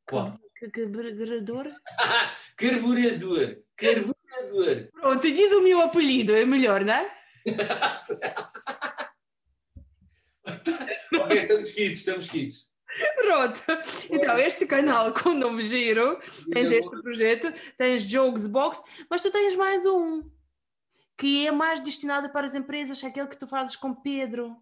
[0.05, 0.37] Qual?
[0.59, 1.71] Carburador?
[2.57, 4.89] carburador, carburador.
[4.93, 7.17] Pronto, diz o meu apelido, é melhor, não é?
[11.15, 12.73] ok, estamos quites, estamos quites.
[13.17, 13.63] Pronto,
[14.11, 16.19] então este canal com nome giro,
[16.53, 20.29] tens este projeto, tens Jokes Box, mas tu tens mais um
[21.17, 24.57] que é mais destinado para as empresas, aquele que tu fazes com Pedro,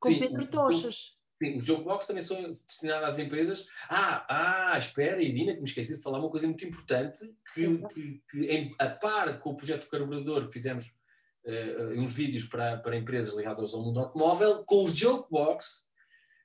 [0.00, 1.17] com Sim, Pedro Tochas.
[1.40, 3.68] Sim, os box também são destinados às empresas.
[3.88, 7.20] Ah, ah, espera, Irina, que me esqueci de falar uma coisa muito importante,
[7.54, 10.96] que, que, que em, a par com o projeto Carburador, que fizemos
[11.44, 15.86] eh, uns vídeos para, para empresas ligadas ao mundo automóvel, com os Joke Box,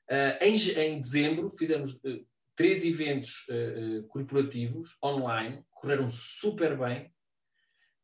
[0.07, 2.21] eh, em, em dezembro fizemos eh,
[2.55, 7.11] três eventos eh, corporativos online, correram super bem,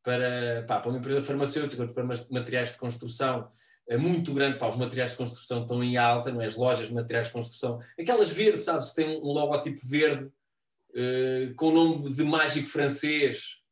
[0.01, 3.47] para, pá, para uma empresa farmacêutica, para ma- materiais de construção,
[3.89, 6.45] é muito grande, pá, os materiais de construção estão em alta, não é?
[6.45, 11.55] As lojas de materiais de construção, aquelas verdes, sabes, que têm um logótipo verde uh,
[11.55, 13.63] com o nome de mágico francês,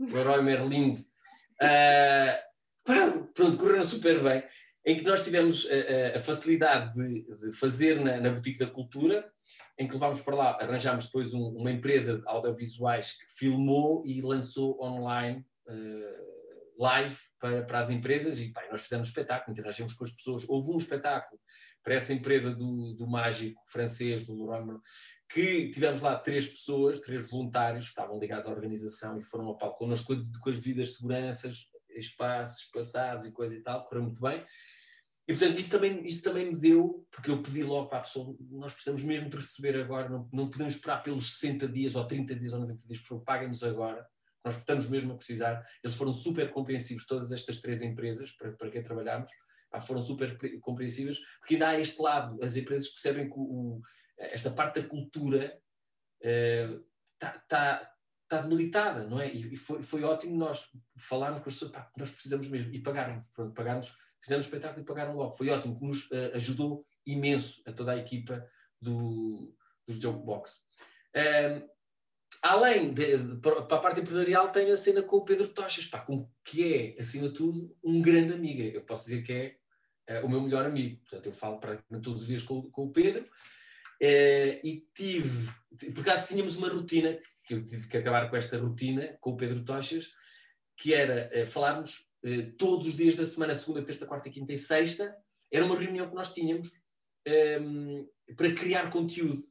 [0.00, 0.94] Leroy Merlin.
[1.62, 4.42] Uh, pronto, correram super bem,
[4.86, 9.30] em que nós tivemos a, a facilidade de, de fazer na, na, Boutique da Cultura,
[9.78, 14.22] em que levámos para lá, arranjámos depois um, uma empresa de audiovisuais que filmou e
[14.22, 16.35] lançou online uh,
[16.78, 20.44] live para, para as empresas e pá, nós fizemos espetáculo, interagimos com as pessoas.
[20.48, 21.40] Houve um espetáculo
[21.82, 24.80] para essa empresa do, do mágico francês, do Laurent,
[25.28, 29.58] que tivemos lá três pessoas, três voluntários que estavam ligados à organização e foram ao
[29.58, 34.44] palco connosco com as devidas seguranças, espaços, espaçados e coisa e tal, correu muito bem.
[35.28, 38.36] E portanto, isso também, isso também me deu, porque eu pedi logo para a pessoa,
[38.50, 42.36] nós precisamos mesmo de receber agora, não, não podemos esperar pelos 60 dias ou 30
[42.36, 44.06] dias ou 90 dias, por favor, paguem-nos agora
[44.46, 45.66] nós estamos mesmo a precisar.
[45.82, 49.28] Eles foram super compreensivos, todas estas três empresas para, para quem trabalhamos,
[49.68, 53.80] pá, foram super compreensivas, porque ainda há este lado, as empresas percebem que o,
[54.16, 55.60] esta parte da cultura
[56.20, 57.92] está uh, tá,
[58.28, 59.28] tá debilitada, não é?
[59.32, 63.26] E, foi, foi ótimo nós falarmos com as pessoas, pá, nós precisamos mesmo, e pagarmos,
[63.52, 65.32] pagarmos, fizemos o espetáculo e pagaram logo.
[65.32, 68.48] Foi ótimo, nos uh, ajudou imenso a toda a equipa
[68.80, 69.52] do,
[69.86, 70.60] dos Jokebox.
[71.16, 71.75] Um,
[72.42, 76.28] além de, para a parte empresarial, tenho a cena com o Pedro Tochas, pá, com,
[76.44, 78.62] que é, acima de tudo, um grande amigo.
[78.62, 79.56] Eu posso dizer que é,
[80.06, 81.00] é o meu melhor amigo.
[81.00, 83.24] Portanto, eu falo praticamente todos os dias com, com o Pedro.
[84.00, 85.48] É, e tive,
[85.94, 89.36] por acaso tínhamos uma rotina, que eu tive que acabar com esta rotina com o
[89.36, 90.10] Pedro Tochas,
[90.76, 94.58] que era é, falarmos é, todos os dias da semana, segunda, terça, quarta, quinta e
[94.58, 95.16] sexta.
[95.50, 96.68] Era uma reunião que nós tínhamos
[98.36, 99.42] para criar conteúdo.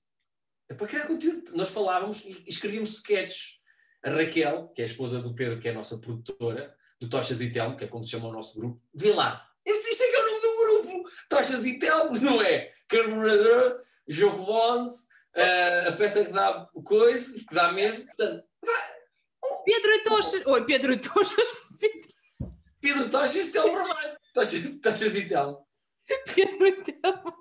[0.69, 1.51] É para criar conteúdo.
[1.55, 3.59] Nós falávamos e escrevíamos sketches.
[4.03, 7.41] A Raquel, que é a esposa do Pedro, que é a nossa produtora, do Tochas
[7.41, 9.49] e Telmo, que é como se chama o nosso grupo, vê lá.
[9.65, 11.09] Este, isto é que é o nome do grupo.
[11.27, 12.71] Tochas e Telmo, não é?
[12.87, 18.05] Carburador, jogo bonds, uh, a peça que dá coisa, que dá mesmo.
[18.05, 18.45] Portanto,
[19.65, 20.45] Pedro e Tochas.
[20.45, 21.45] Oi, Pedro e Tochas.
[22.79, 24.17] Pedro Tochas, Telmo Ramalho.
[24.33, 25.65] Tochas, Tochas e Telmo.
[26.35, 27.33] Pedro e Telmo.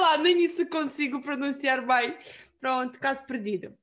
[0.00, 2.16] Lá, nem isso consigo pronunciar bem.
[2.60, 3.76] Pronto, caso perdido.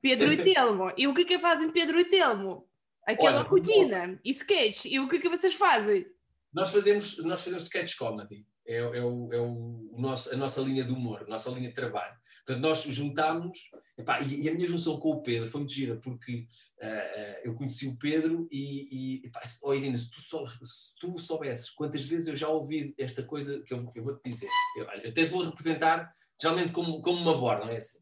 [0.00, 0.92] Pedro e Telmo.
[0.96, 2.68] E o que é que fazem Pedro e Telmo?
[3.06, 4.84] Aquela Olha, rotina e sketch.
[4.84, 6.06] E o que é que vocês fazem?
[6.52, 8.46] Nós fazemos, nós fazemos sketch comedy.
[8.66, 11.68] É, é, o, é o, o nosso, a nossa linha de humor, a nossa linha
[11.68, 12.14] de trabalho.
[12.48, 16.46] Portanto, nós juntámos, epá, e, a minha junção com o Pedro foi muito gira, porque
[16.80, 21.68] uh, eu conheci o Pedro e, e epá, oh Irina, se tu, se tu soubesses
[21.68, 25.10] quantas vezes eu já ouvi esta coisa que eu, eu vou te dizer, eu, eu,
[25.10, 27.98] até vou representar geralmente como, como uma borda, não é assim?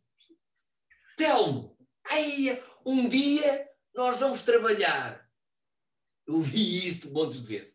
[1.16, 1.76] Telmo,
[2.08, 5.28] aí um dia nós vamos trabalhar.
[6.24, 7.74] Eu vi isto montes de vezes.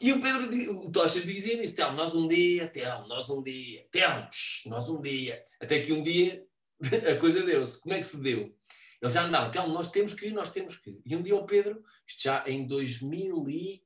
[0.00, 3.86] E o Pedro, o Tochas dizia isso, Telmo, nós um dia, Telmo, nós um dia,
[3.90, 4.28] Telmo,
[4.66, 5.44] nós um dia.
[5.60, 6.44] Até que um dia
[7.12, 7.80] a coisa deu-se.
[7.80, 8.54] Como é que se deu?
[9.00, 11.02] Eles já andavam, Telmo, nós temos que ir, nós temos que ir.
[11.04, 13.82] E um dia o Pedro, isto já em 2000 e,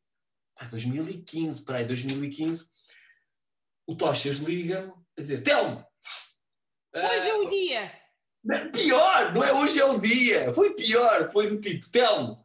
[0.57, 2.69] ah, 2015, para aí, 2015,
[3.87, 5.85] o Tochas liga-me a dizer, Telmo!
[6.95, 7.93] Hoje é o dia!
[8.73, 12.43] Pior, não é hoje é o dia, foi pior, foi do tipo, Telmo,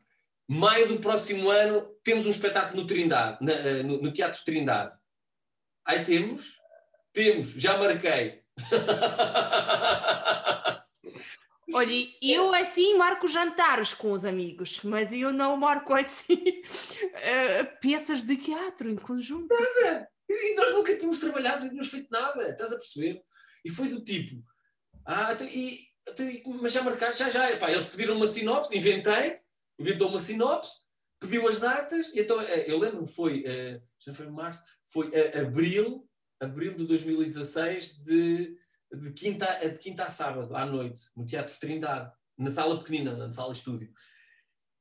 [0.47, 4.93] maio do próximo ano temos um espetáculo no Trindade, na, eh, no, no, Teatro Trindade.
[5.85, 6.59] Aí temos?
[7.13, 8.43] Temos, já marquei.
[11.75, 18.23] Olha, eu assim marco jantares com os amigos, mas eu não marco assim uh, peças
[18.23, 19.47] de teatro em conjunto.
[19.49, 20.07] Nada!
[20.29, 23.21] E nós nunca tínhamos trabalhado, não tínhamos feito nada, estás a perceber?
[23.65, 24.43] E foi do tipo,
[25.05, 29.39] ah, então, e, então, mas já marcaram, já, já, epá, eles pediram uma sinopse, inventei,
[29.79, 30.83] inventou uma sinopse,
[31.19, 36.07] pediu as datas, e então eh, eu lembro-me, foi, eh, já foi março, foi abril,
[36.39, 38.57] abril de 2016, de,
[38.91, 43.29] de, quinta, de quinta a sábado, à noite, no Teatro Trindade, na sala pequenina, na
[43.29, 43.91] sala estúdio.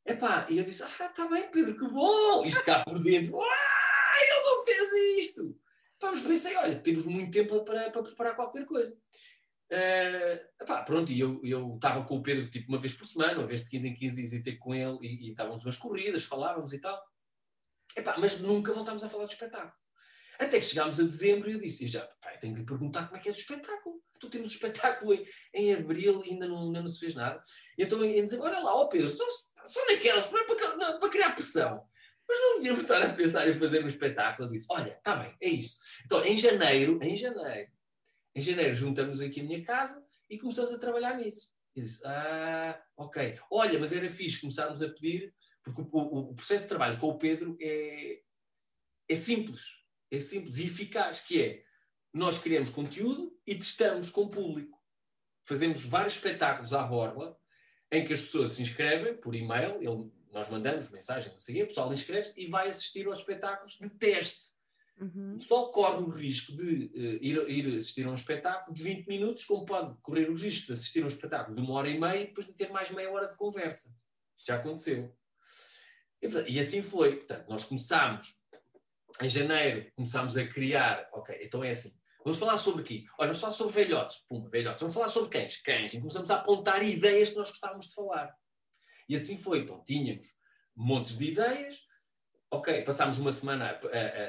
[0.04, 2.44] Epá, e eu disse, ah, está bem, Pedro, que bom!
[2.44, 5.56] Isto cá por dentro, ah, ele não fez isto!
[6.00, 9.00] Pá, mas pensei, olha, temos muito tempo para, para preparar qualquer coisa.
[9.72, 11.40] Uh, epá, pronto, e eu
[11.76, 14.16] estava com o Pedro tipo uma vez por semana, uma vez de 15 em 15
[14.16, 17.02] dias, e ter com ele, e, estávamos umas corridas, falávamos e tal.
[17.96, 19.72] Epá, mas nunca voltámos a falar do espetáculo.
[20.38, 23.16] Até que chegámos a dezembro e eu disse: já, pá, tenho que lhe perguntar como
[23.16, 24.02] é que é do espetáculo.
[24.20, 27.42] Tu temos o espetáculo em, em abril e ainda não, não se fez nada.
[27.78, 29.24] E então ele dizer: olha lá, ó Pedro, só,
[29.64, 31.82] só naquelas, não é para, para criar pressão.
[32.28, 34.48] Mas não devíamos estar a pensar em fazer um espetáculo.
[34.48, 35.78] Eu disse: olha, está bem, é isso.
[36.04, 37.70] Então, em janeiro, em janeiro,
[38.34, 41.52] em janeiro juntamos aqui a minha casa e começamos a trabalhar nisso.
[41.74, 43.38] E disse, ah, ok.
[43.50, 47.08] Olha, mas era fixe começarmos a pedir, porque o, o, o, processo de trabalho com
[47.08, 48.20] o Pedro é,
[49.08, 49.62] é simples,
[50.10, 51.64] é simples e eficaz, que é,
[52.12, 54.78] nós criamos conteúdo e testamos com o público.
[55.44, 57.38] fazemos vários espetáculos à borla,
[57.90, 61.66] em que as pessoas se inscrevem por e-mail, ele, nós mandamos mensagem, não sei o
[61.66, 64.52] pessoal inscreve-se e vai assistir aos espetáculos de teste.
[65.00, 65.38] Uhum.
[65.38, 69.44] Pessoal corre o risco de uh, ir, ir, assistir a um espetáculo de 20 minutos,
[69.44, 72.22] como pode correr o risco de assistir a um espetáculo de uma hora e meia
[72.22, 73.94] e depois de ter mais meia hora de conversa.
[74.36, 75.14] Já aconteceu.
[76.20, 77.16] E, e assim foi.
[77.16, 78.40] Portanto, nós começámos
[79.20, 81.08] em janeiro, começámos a criar.
[81.12, 81.92] Ok, então é assim.
[82.24, 83.04] Vamos falar sobre aqui.
[83.18, 84.16] Olha, vamos falar sobre velhotes.
[84.28, 84.80] Pum, velhotes.
[84.80, 85.60] Vamos falar sobre cães.
[85.60, 85.94] Cães.
[85.94, 88.32] E começamos a apontar ideias que nós gostávamos de falar.
[89.08, 89.60] E assim foi.
[89.60, 90.26] Então, tínhamos
[90.76, 91.80] montes de ideias.
[92.54, 93.80] Ok, passámos uma semana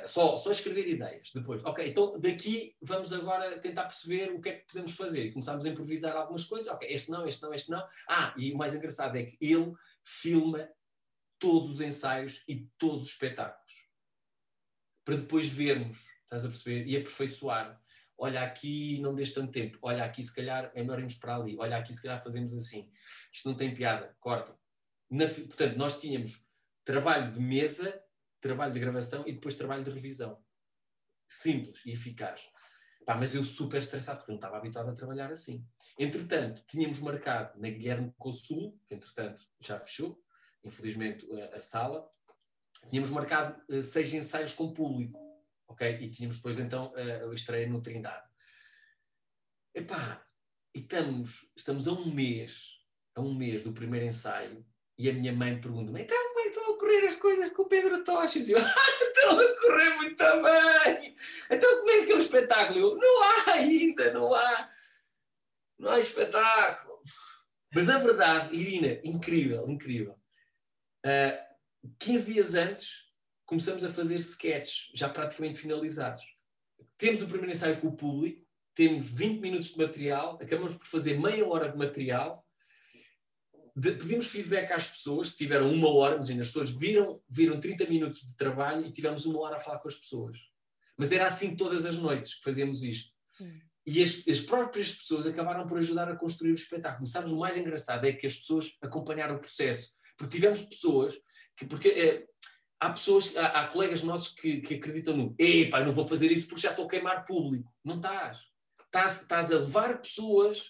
[0.05, 1.29] só, só escrever ideias.
[1.35, 5.33] Depois, ok, então daqui vamos agora tentar perceber o que é que podemos fazer.
[5.33, 6.69] Começámos a improvisar algumas coisas.
[6.69, 7.85] Ok, este não, este não, este não.
[8.07, 9.73] Ah, e o mais engraçado é que ele
[10.05, 10.69] filma
[11.37, 13.89] todos os ensaios e todos os espetáculos.
[15.03, 16.87] Para depois vermos, estás a perceber?
[16.87, 17.77] E aperfeiçoar
[18.17, 21.57] olha aqui não deixe tanto tempo, olha aqui se calhar é melhor irmos para ali,
[21.57, 22.89] olha aqui se calhar fazemos assim,
[23.33, 24.57] isto não tem piada, corta.
[25.09, 26.47] Na, portanto, nós tínhamos
[26.85, 28.02] trabalho de mesa,
[28.43, 30.43] trabalho de gravação e depois trabalho de revisão.
[31.27, 32.47] Simples e eficaz.
[33.05, 35.65] Pá, mas eu super estressado, porque não estava habituado a trabalhar assim.
[35.97, 40.23] Entretanto, tínhamos marcado na Guilherme Consul, que entretanto já fechou,
[40.63, 42.07] infelizmente, a, a sala,
[42.89, 45.23] tínhamos marcado uh, seis ensaios com público
[45.73, 45.99] ok?
[46.01, 48.27] E tínhamos depois então a, a estreia no Trindade.
[49.73, 50.25] Epá,
[50.73, 52.79] e estamos, estamos a um mês,
[53.15, 54.65] a um mês do primeiro ensaio,
[54.97, 56.32] e a minha mãe pergunta-me, então
[57.23, 58.49] coisas com o Pedro Tochas?
[58.49, 61.15] E eu, ah, estão a correr muito bem!
[61.49, 62.77] Então como é que é o espetáculo?
[62.77, 64.69] Eu, não há ainda, não há.
[65.79, 67.01] Não há espetáculo.
[67.73, 70.13] Mas a verdade, Irina, incrível, incrível.
[71.05, 71.47] Uh, ah,
[71.97, 73.05] 15 dias antes,
[73.45, 76.23] começamos a fazer sketches já praticamente finalizados.
[76.97, 78.45] Temos o primeiro ensaio com o público,
[78.75, 82.42] temos 20 minutos de material, acabamos por fazer meia hora de material,
[83.75, 87.59] de, pedimos feedback às pessoas, que tiveram uma hora, mas ainda as pessoas viram, viram
[87.59, 90.37] 30 minutos de trabalho e tivemos uma hora a falar com as pessoas.
[90.97, 93.13] Mas era assim todas as noites que fazíamos isto.
[93.27, 93.61] Sim.
[93.85, 97.07] E as, as, próprias pessoas acabaram por ajudar a construir o espetáculo.
[97.07, 99.97] Sabes, o mais engraçado é que as pessoas acompanharam o processo.
[100.15, 101.15] Porque tivemos pessoas
[101.57, 102.25] que, porque é,
[102.79, 106.47] há pessoas, há, há, colegas nossos que, que acreditam no epá, não vou fazer isso
[106.47, 107.73] porque já estou a queimar público.
[107.83, 108.43] Não estás.
[108.85, 110.69] Estás, estás a levar pessoas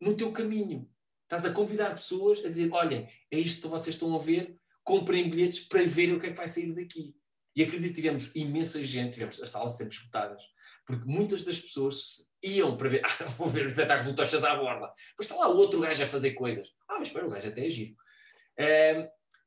[0.00, 0.90] no teu caminho.
[1.30, 5.30] Estás a convidar pessoas a dizer: olhem, é isto que vocês estão a ver, comprem
[5.30, 7.14] bilhetes para verem o que é que vai sair daqui.
[7.54, 10.42] E acredito tivemos imensa gente, tivemos as salas sempre escutadas,
[10.84, 14.56] porque muitas das pessoas iam para ver, ah, vou ver o espetáculo de Tochas à
[14.56, 14.92] borda.
[15.10, 16.68] Depois está lá outro gajo a fazer coisas.
[16.88, 17.94] Ah, mas espera, o gajo até é giro.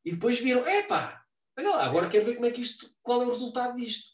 [0.06, 1.22] E depois viram, epá,
[1.58, 4.14] olha lá, agora quero ver como é que isto, qual é o resultado disto.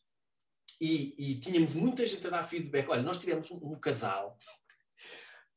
[0.82, 2.90] E, e tínhamos muita gente a dar feedback.
[2.90, 4.38] Olha, nós tivemos um, um, casal,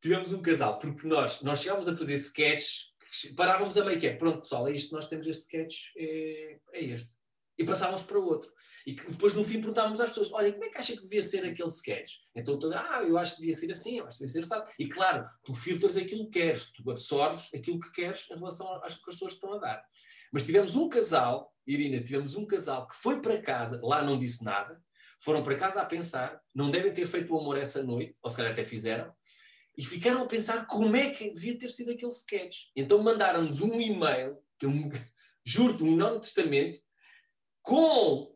[0.03, 2.93] tivemos um casal, porque nós, nós chegámos a fazer sketches,
[3.37, 6.85] parávamos a meio que é, pronto pessoal, é isto, nós temos este sketch, é, é
[6.85, 7.09] este.
[7.57, 8.51] E passávamos para outro.
[8.85, 11.45] E depois no fim perguntávamos às pessoas, olha, como é que acha que devia ser
[11.45, 12.15] aquele sketch?
[12.35, 14.65] Então toda, ah, eu acho que devia ser assim, eu acho que devia ser assim.
[14.79, 18.95] E claro, tu filtras aquilo que queres, tu absorves aquilo que queres em relação às
[18.95, 19.85] que as pessoas estão a dar.
[20.33, 24.43] Mas tivemos um casal, Irina, tivemos um casal que foi para casa, lá não disse
[24.43, 24.83] nada,
[25.21, 28.37] foram para casa a pensar, não devem ter feito o amor essa noite, ou se
[28.37, 29.13] calhar até fizeram,
[29.77, 32.67] e ficaram a pensar como é que devia ter sido aquele sketch.
[32.77, 34.73] Então mandaram-nos um e-mail, que eu
[35.45, 36.81] juro-te, um nome testamento,
[37.63, 38.35] com,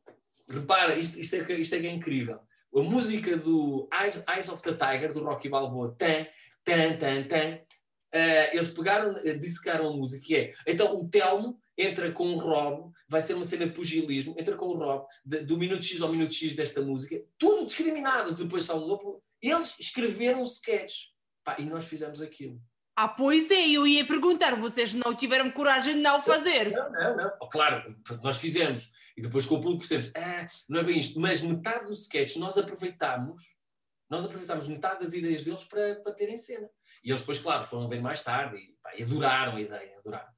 [0.49, 2.41] repara, isto, isto, é, isto é que é incrível,
[2.75, 6.27] a música do Eyes, Eyes of the Tiger, do Rocky Balboa, tan,
[6.65, 11.59] tan, tan, tan, uh, eles pegaram, uh, dissecaram a música, que é, então o Telmo
[11.77, 15.41] entra com o Rob, vai ser uma cena de pugilismo, entra com o Rob, de,
[15.41, 21.16] do minuto X ao minuto X desta música, tudo discriminado, depois salvo eles escreveram sketch,
[21.47, 22.61] pá, e nós fizemos aquilo.
[22.97, 26.73] Ah, pois é, eu ia perguntar, vocês não tiveram coragem de não fazer?
[26.73, 27.33] Não, não, não.
[27.41, 28.91] Oh, claro, nós fizemos.
[29.17, 31.21] E depois com o público percebemos, ah, não é bem isto.
[31.21, 33.43] Mas metade do sketch nós aproveitámos,
[34.11, 36.69] nós aproveitámos metade das ideias deles para, para terem cena.
[37.05, 40.33] E eles depois, claro, foram ver mais tarde e, pá, e adoraram a ideia, adoraram.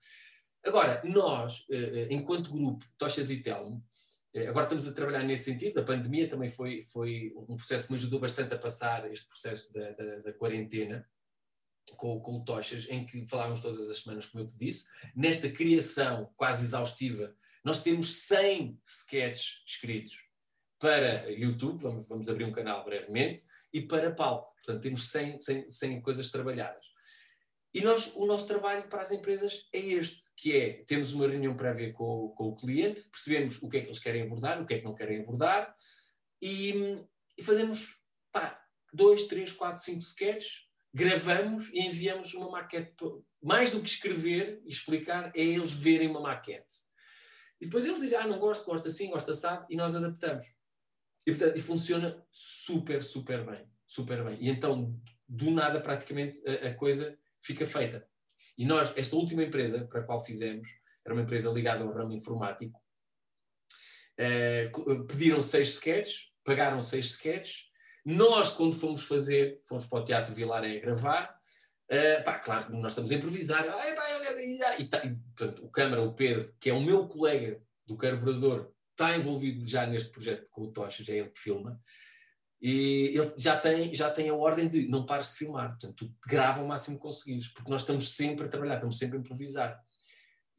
[0.64, 3.82] Agora, nós, eh, eh, enquanto grupo, Tochas e Telmo,
[4.36, 5.80] agora estamos a trabalhar nesse sentido.
[5.80, 9.72] A pandemia também foi, foi um processo que me ajudou bastante a passar este processo
[9.72, 11.08] da, da, da quarentena
[11.96, 14.86] com, com o Tochas, em que falávamos todas as semanas, como eu te disse.
[15.14, 20.28] Nesta criação quase exaustiva, nós temos 100 sketches escritos
[20.78, 24.54] para YouTube, vamos, vamos abrir um canal brevemente, e para palco.
[24.54, 26.86] Portanto, temos 100, 100, 100 coisas trabalhadas.
[27.74, 31.56] E nós, o nosso trabalho para as empresas é este, que é, temos uma reunião
[31.56, 34.74] prévia com, com o cliente, percebemos o que é que eles querem abordar, o que
[34.74, 35.74] é que não querem abordar,
[36.40, 37.04] e,
[37.36, 42.94] e fazemos, pá, dois, três, quatro, cinco sketches, gravamos e enviamos uma maquete.
[43.42, 46.86] Mais do que escrever e explicar, é eles verem uma maquete.
[47.60, 50.44] E depois eles dizem, ah, não gosto, gosto assim, gosto assado, e nós adaptamos.
[51.26, 53.68] E, portanto, e funciona super, super bem.
[53.84, 54.38] Super bem.
[54.40, 54.96] E então,
[55.28, 58.08] do nada, praticamente, a, a coisa fica feita.
[58.58, 60.68] E nós, esta última empresa para a qual fizemos,
[61.04, 62.78] era uma empresa ligada ao ramo informático,
[64.18, 67.68] uh, pediram seis sketches, pagaram seis sketches,
[68.04, 71.38] nós, quando fomos fazer, fomos para o Teatro Vilaré gravar,
[71.90, 74.02] uh, pá, claro, nós estamos a improvisar, ah, pá,
[74.90, 79.16] tá, e portanto, o Câmara, o Pedro, que é o meu colega do carburador, está
[79.16, 81.80] envolvido já neste projeto com o Tocha, já é ele que filma,
[82.60, 86.62] e ele já tem, já tem a ordem de não pares de filmar, portanto, grava
[86.62, 89.80] o máximo que conseguires, porque nós estamos sempre a trabalhar, estamos sempre a improvisar.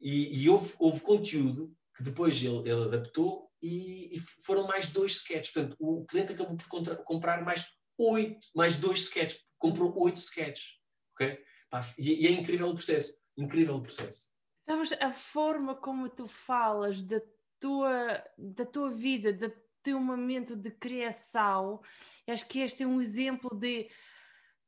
[0.00, 5.16] E, e houve, houve conteúdo que depois ele, ele adaptou e, e, foram mais dois
[5.16, 5.52] sketches.
[5.52, 7.66] Portanto, o cliente acabou por contra, comprar mais
[7.98, 10.78] oito, mais dois sketches, comprou oito sketches.
[11.12, 11.38] Ok?
[11.68, 13.20] Pá, e, e, é incrível o processo.
[13.36, 14.30] Incrível o processo.
[14.66, 17.20] Sabes, a forma como tu falas da
[17.58, 21.80] tua, da tua vida, do teu momento de criação,
[22.26, 23.90] acho que este é um exemplo de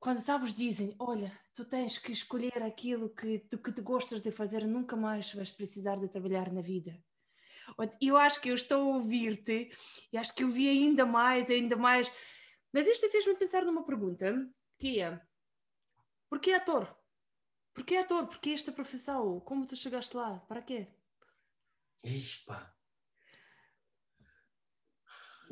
[0.03, 4.33] quando sabes dizem, olha, tu tens que escolher aquilo que tu, que tu gostas de
[4.33, 7.01] fazer, nunca mais vais precisar de trabalhar na vida.
[8.01, 9.71] Eu acho que eu estou a ouvir-te
[10.13, 12.11] e acho que eu vi ainda mais, ainda mais.
[12.73, 15.21] Mas isto fez-me pensar numa pergunta que é:
[16.29, 16.93] porquê ator?
[17.73, 18.27] Porquê ator?
[18.27, 19.39] Porquê esta profissão?
[19.41, 20.41] Como tu chegaste lá?
[20.49, 20.89] Para quê?
[22.03, 22.75] Ispa.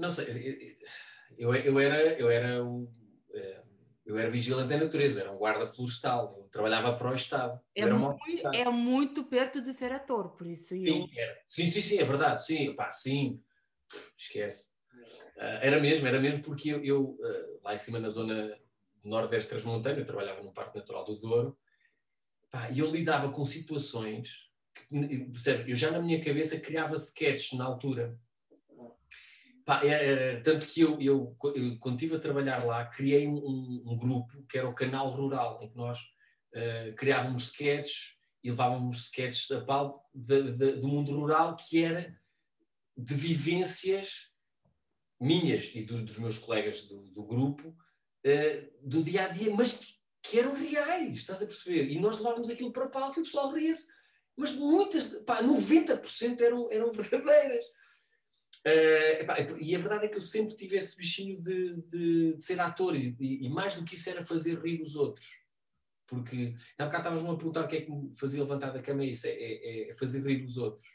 [0.00, 0.78] Não sei,
[1.36, 2.90] eu, eu era, eu era o,
[3.34, 3.62] eh,
[4.06, 7.60] eu era vigilante da natureza, eu era um guarda florestal, eu trabalhava para o Estado.
[7.74, 11.06] É, muito, é muito perto de ser ator, por isso eu...
[11.06, 11.08] Sim,
[11.46, 13.42] sim, sim, sim, é verdade, sim, pá, sim,
[14.16, 14.70] esquece.
[15.36, 18.58] Uh, era mesmo, era mesmo porque eu, eu uh, lá em cima na zona
[19.04, 21.58] nordeste transmontana, eu trabalhava no Parque Natural do Douro,
[22.74, 27.64] e eu lidava com situações que, percebe, eu já na minha cabeça criava sketches na
[27.64, 28.18] altura
[29.70, 33.84] Pá, é, é, tanto que eu, eu, eu, quando estive a trabalhar lá, criei um,
[33.86, 39.04] um, grupo que era o Canal Rural, em que nós uh, criávamos sketches e levávamos
[39.04, 42.18] sketches a palco de, de, do mundo rural, que era
[42.96, 44.32] de vivências
[45.20, 49.82] minhas e do, dos meus colegas do, do grupo, uh, do dia a dia, mas
[50.20, 51.92] que eram reais, estás a perceber?
[51.92, 53.86] E nós levávamos aquilo para palco e o pessoal ria-se,
[54.36, 57.64] mas muitas, pá, 90% eram, eram verdadeiras.
[58.66, 62.44] Uh, epá, e a verdade é que eu sempre tive esse bichinho de, de, de
[62.44, 65.26] ser ator e, e, mais do que isso era fazer rir os outros.
[66.06, 69.02] Porque há bocado estavas-me a perguntar o que é que me fazia levantar da cama,
[69.02, 70.86] é isso, é, é, é fazer rir os outros.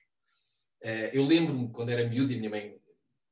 [0.84, 2.80] Uh, eu lembro-me, quando era miúdo, e a minha mãe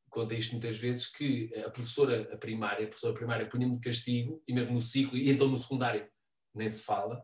[0.09, 4.43] conta isto muitas vezes, que a professora a primária, a professora primária punha-me de castigo,
[4.47, 6.07] e mesmo no ciclo, e então no secundário
[6.55, 7.23] nem se fala,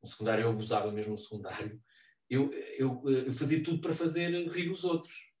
[0.00, 1.82] no secundário eu abusava mesmo no secundário,
[2.30, 5.33] eu, eu, eu fazia tudo para fazer rir os outros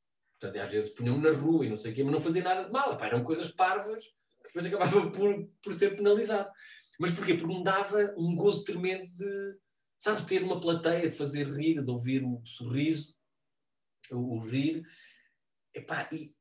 [0.44, 2.64] Portanto, às vezes punham na rua e não sei o quê, mas não fazia nada
[2.64, 2.96] de mal.
[2.98, 4.02] Pá, eram coisas parvas
[4.44, 6.50] depois acabava por, por ser penalizado.
[6.98, 7.34] Mas porquê?
[7.34, 9.58] Porque me dava um gozo tremendo de,
[9.98, 13.16] sabes, ter uma plateia, de fazer rir, de ouvir o sorriso,
[14.12, 14.84] o, rir.
[15.74, 16.34] Epá, e,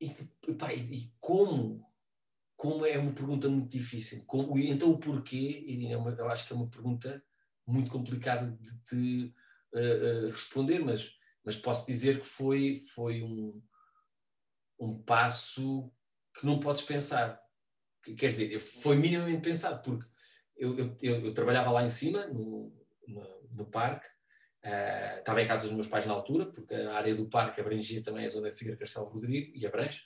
[0.00, 0.12] e,
[0.48, 1.86] epá, e, e como?
[2.56, 4.24] Como é uma pergunta muito difícil.
[4.26, 7.22] Como, então o porquê, é eu acho que é uma pergunta
[7.66, 9.34] muito complicada de te
[9.74, 11.12] uh, uh, responder, mas
[11.44, 13.62] mas posso dizer que foi, foi um,
[14.78, 15.92] um passo
[16.38, 17.40] que não podes pensar.
[18.02, 20.08] Quer dizer, foi minimamente pensado, porque
[20.56, 22.72] eu, eu, eu, trabalhava lá em cima, no,
[23.06, 24.06] no, no parque,
[24.64, 28.02] uh, estava em casa dos meus pais na altura, porque a área do parque abrangia
[28.02, 30.02] também a zona de Figueira Castelo Rodrigo e abrange,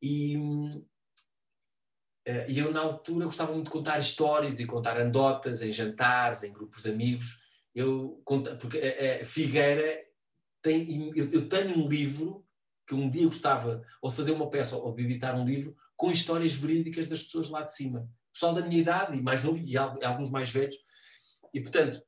[0.00, 0.86] e, uh,
[2.48, 6.52] e eu na altura gostava muito de contar histórias e contar anedotas em jantares, em
[6.52, 7.40] grupos de amigos,
[7.74, 8.22] eu,
[8.60, 10.11] porque a, a Figueira
[10.62, 12.46] tem, eu, eu, tenho um livro
[12.86, 16.10] que um dia gostava ou de fazer uma peça ou de editar um livro com
[16.10, 18.08] histórias verídicas das pessoas lá de cima.
[18.32, 20.76] Pessoal da minha idade e mais novo e alguns mais velhos.
[21.52, 22.02] E, portanto,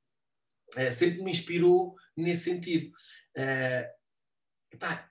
[0.76, 2.92] é, sempre me inspirou nesse sentido.
[3.36, 3.92] É,
[4.72, 5.10] epá,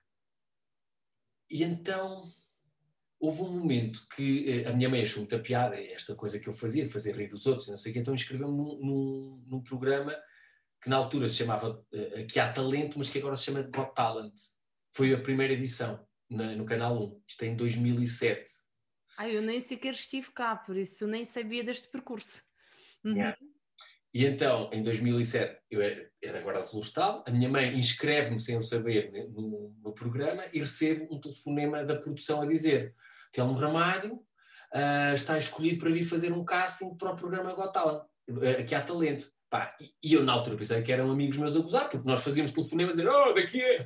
[1.50, 2.24] e então
[3.20, 6.52] houve um momento que eh, a minha mãe achou muita piada, esta coisa que eu
[6.52, 9.62] fazia, de fazer rir os outros, não sei o que, então inscreveu-me num, num, num
[9.62, 10.14] programa
[10.84, 13.94] que na altura se chamava uh, Que Há Talento, mas que agora se chama Got
[13.96, 14.34] Talent.
[14.92, 17.22] Foi a primeira edição na, no Canal 1.
[17.28, 18.52] Isto é em 2007.
[19.18, 22.42] Ah, eu nem sequer estive cá, por isso nem sabia deste percurso.
[23.04, 23.14] Uhum.
[23.14, 23.38] Yeah.
[24.14, 28.62] E então, em 2007, eu era, era guarda florestal, a minha mãe inscreve-me sem eu
[28.62, 32.94] saber né, no, no, programa e recebo um telefonema da produção a dizer
[33.32, 38.04] Telmo Ramalho, uh, está escolhido para vir fazer um casting para o programa Got Talent.
[38.30, 39.33] Uh, aqui há talento.
[39.54, 39.72] Pá,
[40.04, 42.98] e, eu na altura pensei que eram amigos meus a gozar, porque nós fazíamos telefonemas
[42.98, 43.78] a dizer, oh, daqui é,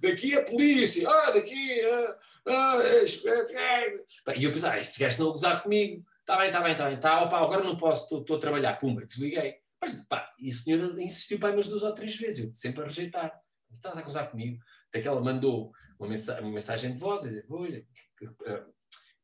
[0.00, 2.16] daqui é polícia, oh, daqui é,
[2.46, 4.38] oh, é, é.
[4.38, 6.88] E eu pensei, ah, estes gajos estão a gozar comigo, está bem, está bem, está
[6.88, 9.56] bem, tá, opa, agora não posso, estou a trabalhar, pumba, desliguei.
[9.78, 12.86] Mas, pá, e a senhora insistiu para umas duas ou três vezes, eu sempre a
[12.86, 13.38] rejeitar.
[13.74, 14.58] Está a gozar comigo.
[14.88, 17.46] Até que ela mandou uma, mensagem, uma mensagem de voz, a dizer,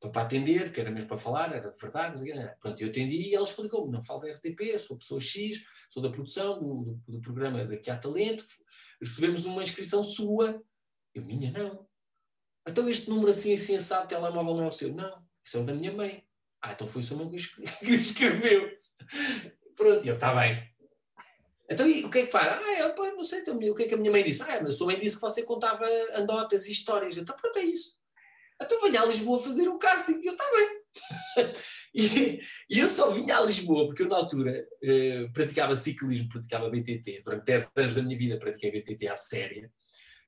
[0.01, 2.57] para atender, que era mesmo para falar, era de verdade, não sei o que.
[2.61, 6.11] Pronto, eu atendi e ela explicou-me, não falo da RTP, sou pessoa X, sou da
[6.11, 8.45] produção do, do, do programa Daqui há Talento,
[9.01, 10.63] recebemos uma inscrição sua.
[11.15, 11.87] Eu, minha, não.
[12.69, 14.93] Então este número assim, assim, assado, telemóvel não é o seu?
[14.93, 16.27] Não, isso é o da minha mãe.
[16.61, 17.37] Ah, então foi o seu mãe que
[17.95, 18.71] escreveu.
[19.75, 20.77] Pronto, eu, está bem.
[21.69, 22.47] Então, e, o que é que faz?
[22.49, 24.43] Ah, eu, pô, não sei, então, o que é que a minha mãe disse?
[24.43, 25.85] Ah, mas a sua mãe disse que você contava
[26.15, 27.19] anedotas e histórias.
[27.19, 27.97] Então, pronto, é isso.
[28.61, 30.21] Então venha a Lisboa fazer o casting.
[30.21, 31.55] E eu, está bem.
[31.95, 32.41] e,
[32.71, 37.23] e, eu só vinha a Lisboa, porque eu na altura eh, praticava ciclismo, praticava BTT.
[37.23, 39.71] Durante 10 anos da minha vida pratiquei BTT à séria.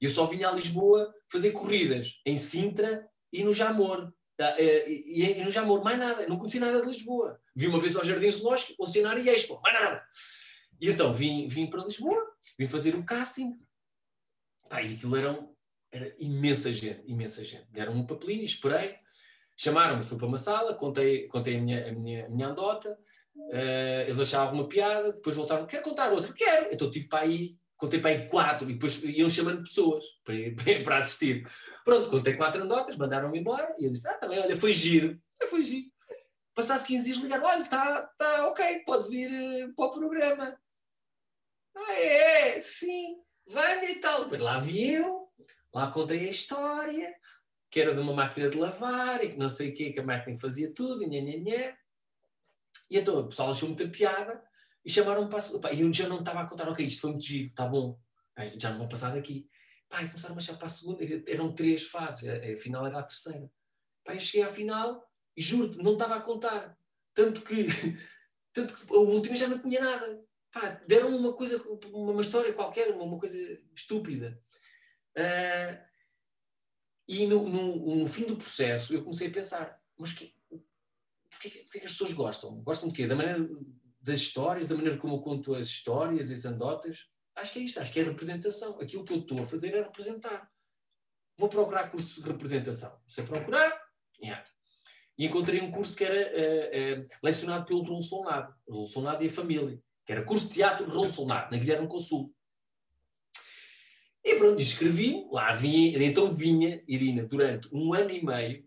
[0.01, 4.13] E eu só vinha a Lisboa fazer corridas em Sintra e no Jamor.
[4.39, 6.29] Eh, e, e, e no Jamor, mais nada.
[6.29, 7.41] Não conhecia nada de Lisboa.
[7.57, 10.05] Vi uma vez ao Jardim Zoológico, Oceanário e Expo, mais nada.
[10.81, 12.25] E então vim, vim para Lisboa,
[12.59, 13.59] vim fazer o casting.
[14.69, 15.55] Pá, e aquilo era um,
[15.91, 17.67] era imensa gente, imensa gente.
[17.71, 18.97] Deram-me um papelinho, esperei,
[19.57, 22.99] chamaram-me, fui para uma sala, contei, contei a, minha, a, minha, a minha andota,
[23.37, 26.33] uh, eles achavam uma piada, depois voltaram, quer contar outra?
[26.33, 26.73] Quero!
[26.73, 30.35] Então tive para aí, contei para aí quatro, e depois iam chamando pessoas para,
[30.85, 31.49] para assistir.
[31.85, 35.65] Pronto, contei quatro andotas, mandaram-me embora, e eu disse, ah, também, olha, foi giro, foi
[35.65, 35.87] giro.
[36.55, 40.61] Passado 15 dias ligaram, olha, está tá ok, pode vir uh, para o programa.
[41.77, 42.61] Ah, é?
[42.61, 43.17] Sim,
[43.47, 44.29] venha e tal.
[44.39, 45.28] Lá vi eu,
[45.75, 47.15] Lá contei a história,
[47.71, 50.05] que era de uma máquina de lavar e que não sei o quê, que a
[50.05, 51.75] máquina fazia tudo, e nhê, nhê, nhê.
[52.91, 54.43] E então o pessoal achou muita piada
[54.85, 55.73] e chamaram-me para.
[55.75, 57.99] E eu já não estava a contar, ok, isto foi muito giro, está bom,
[58.59, 59.49] já não vou passar daqui.
[59.89, 62.99] Pá, e começaram a achar para a segunda, eram três fases, a, a final era
[62.99, 63.51] a terceira.
[64.05, 65.07] Pá, eu cheguei à final
[65.37, 66.77] e juro-te, não estava a contar.
[67.15, 67.67] Tanto que,
[68.53, 70.25] tanto que a última já não tinha nada.
[70.51, 71.63] Pá, deram uma coisa,
[71.93, 73.39] uma história qualquer, uma, uma coisa
[73.75, 74.41] estúpida.
[75.19, 75.79] Uh,
[77.09, 80.33] e no, no, no, fim do processo eu comecei a pensar, mas que,
[81.31, 82.63] porquê, as pessoas gostam?
[82.63, 83.07] Gostam de quê?
[83.07, 83.49] Da maneira
[84.01, 87.09] das histórias, da maneira como eu conto as histórias, as anedotas?
[87.35, 88.81] Acho que é isto, acho que é representação.
[88.81, 90.51] Aquilo que eu estou a fazer é representar.
[91.37, 93.01] Vou procurar cursos de representação.
[93.07, 93.81] Sei procurar,
[94.23, 94.45] yeah.
[95.17, 99.29] E encontrei um curso que era uh, uh, lecionado pelo Raul Solnado, Raul Solnado e
[99.29, 102.35] a família, que era curso de teatro Raul Solnado, na Guilherme Consul.
[104.25, 108.65] E pronto, escrevi, lá vinha, então vinha, Irina, durante um ano e meio,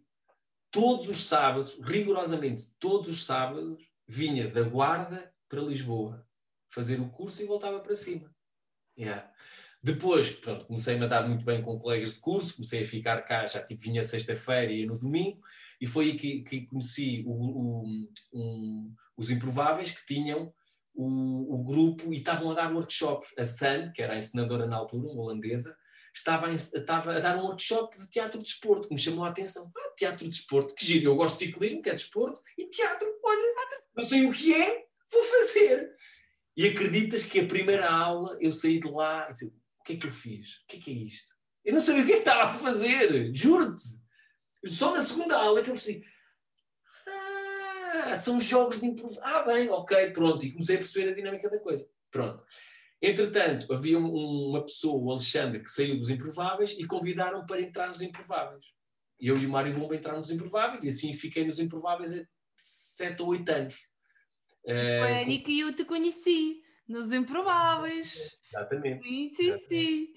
[0.71, 6.25] todos os sábados, rigorosamente todos os sábados, vinha da Guarda para Lisboa,
[6.69, 8.33] fazer o curso e voltava para cima.
[8.97, 9.29] Yeah.
[9.83, 13.47] Depois, pronto, comecei a dar muito bem com colegas de curso, comecei a ficar cá,
[13.47, 15.41] já tipo vinha sexta-feira e no domingo,
[15.79, 20.53] e foi aí que, que conheci o, o, um, os improváveis que tinham
[21.01, 23.33] o, o, grupo e estavam a dar workshops.
[23.37, 25.75] A San, que era a encenadora na altura, uma holandesa,
[26.13, 29.29] estava a, estava a dar um workshop de teatro de desporto, que me chamou a
[29.29, 29.71] atenção.
[29.75, 33.07] Ah, teatro de desporto, que giro, eu gosto de ciclismo, que é desporto, e teatro,
[33.23, 33.53] olha,
[33.95, 35.91] não sei o que é, vou fazer.
[36.55, 39.95] E acreditas que a primeira aula eu saí de lá e disse, o que é
[39.95, 40.49] que eu fiz?
[40.49, 41.31] O que é que é isto?
[41.65, 43.83] Eu não sabia o que, é que estava a fazer, juro-te.
[44.65, 46.05] Só na segunda aula que eu percebi,
[47.91, 49.27] ah, são jogos de improvisação.
[49.27, 50.45] Ah, bem, ok, pronto.
[50.45, 51.87] E comecei a perceber a dinâmica da coisa.
[52.09, 52.43] Pronto.
[53.01, 57.89] Entretanto, havia um, uma pessoa, o Alexandre, que saiu dos Improváveis e convidaram para entrar
[57.89, 58.65] nos Improváveis.
[59.19, 62.23] Eu e o Mário Bomba entramos nos Improváveis e assim fiquei nos Improváveis há
[62.55, 63.75] sete ou oito anos.
[64.63, 65.45] Foi ali com...
[65.45, 68.37] que eu te conheci, nos Improváveis.
[68.49, 69.03] Exatamente.
[69.03, 69.67] Sim, sim, Exatamente.
[69.67, 70.13] sim.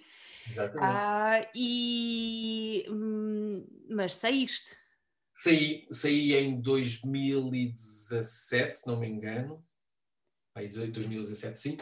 [0.50, 0.78] Exatamente.
[0.82, 2.84] Ah, e...
[2.88, 4.76] Hum, mas saíste.
[5.34, 9.66] Saí, saí em 2017, se não me engano.
[10.54, 11.76] Aí, 2017, sim.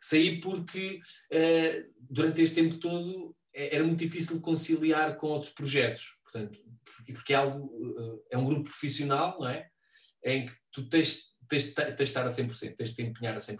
[0.00, 1.00] Saí porque
[1.32, 6.20] uh, durante este tempo todo eh, era muito difícil conciliar com outros projetos.
[6.22, 6.56] Portanto,
[7.12, 9.68] porque é, algo, uh, é um grupo profissional, não é?
[10.24, 13.38] Em que tu tens, tens, tens de estar a 100%, tens de te empenhar a
[13.38, 13.56] 100%.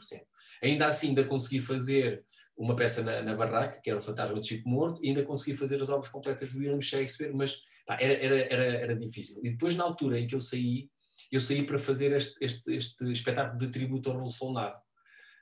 [0.63, 2.25] Ainda assim, ainda consegui fazer
[2.57, 5.57] uma peça na, na Barraca, que era o Fantasma de Chico Morto, e ainda consegui
[5.57, 9.41] fazer as obras completas do William Shakespeare, mas Pá, era, era, era, era difícil.
[9.45, 10.89] E depois, na altura em que eu saí,
[11.31, 14.77] eu saí para fazer este, este, este espetáculo de tributo ao Bolsonaro,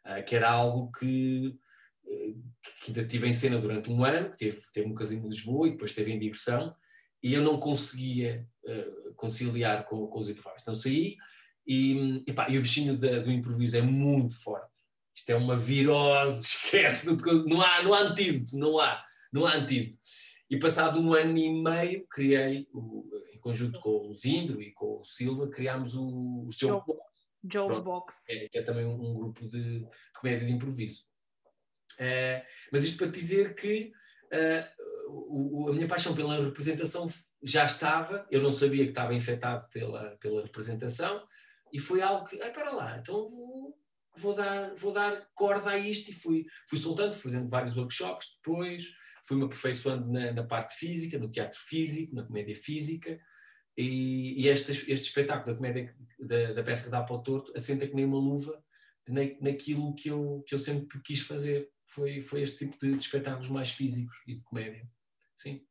[0.06, 1.48] uh, que era algo que,
[2.04, 2.42] uh,
[2.82, 5.68] que ainda tive em cena durante um ano, que teve, teve um casino em Lisboa
[5.68, 6.74] e depois teve em digressão,
[7.22, 10.62] e eu não conseguia uh, conciliar com, com os improváveis.
[10.62, 11.16] Então saí
[11.66, 14.70] e, e, pá, e o bichinho da, do improviso é muito forte.
[15.14, 19.98] Isto é uma virose, esquece, não há, não há antídoto, não há, não há antídoto.
[20.50, 25.00] E passado um ano e meio, criei, o, em conjunto com o Zindro e com
[25.00, 27.10] o Silva, criámos o, o Joe Box.
[27.50, 28.24] Joe Box.
[28.28, 31.04] É, é, também um, um grupo de, de, comédia de improviso.
[32.00, 33.92] Uh, mas isto para dizer que
[34.32, 37.06] uh, o, a minha paixão pela representação
[37.42, 41.22] já estava, eu não sabia que estava infectado pela, pela representação,
[41.72, 43.78] e foi algo que, ah, para lá, então vou,
[44.16, 48.90] vou, dar, vou dar corda a isto, e fui, fui soltando, fazendo vários workshops depois,
[49.24, 53.18] fui-me aperfeiçoando na, na, parte física, no teatro físico, na comédia física,
[53.76, 57.86] e, e este, este espetáculo da comédia da, da pesca da para o torto assenta
[57.86, 58.62] que nem uma luva
[59.08, 61.70] na, naquilo que eu, que eu sempre quis fazer.
[61.86, 64.88] Foi, foi este tipo de, de espetáculos mais físicos e de comédia.
[65.36, 65.64] Sim.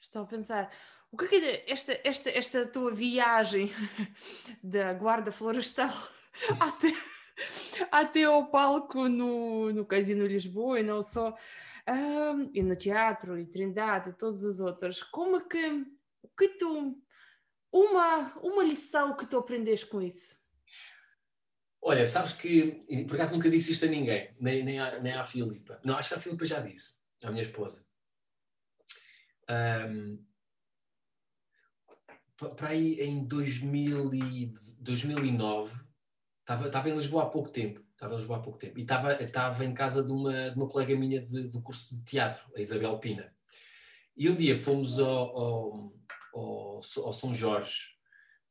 [0.00, 0.72] Estou a pensar,
[1.12, 3.70] o que é esta, esta, esta tua viagem
[4.62, 5.92] da guarda florestal
[6.58, 6.92] até,
[7.90, 11.36] até ao palco no, no Casino Lisboa e não só,
[11.88, 15.86] um, e no teatro, e Trindade, e todas as outras, como é que,
[16.38, 17.02] que tu,
[17.72, 20.40] uma, uma lição que tu aprendeste com isso?
[21.84, 25.24] Olha, sabes que, por acaso nunca disse isto a ninguém, nem, nem, à, nem à
[25.24, 25.80] Filipa.
[25.84, 27.84] Não, acho que a Filipa já disse, à minha esposa.
[29.50, 30.24] Um,
[32.56, 35.84] para aí em 2000 e, 2009,
[36.40, 39.22] estava, estava em Lisboa há pouco tempo, estava em Lisboa há pouco tempo, e estava,
[39.22, 42.60] estava em casa de uma, de uma colega minha de, do curso de teatro, a
[42.60, 43.32] Isabel Pina.
[44.16, 45.94] E um dia fomos ao, ao,
[46.34, 47.96] ao, ao São Jorge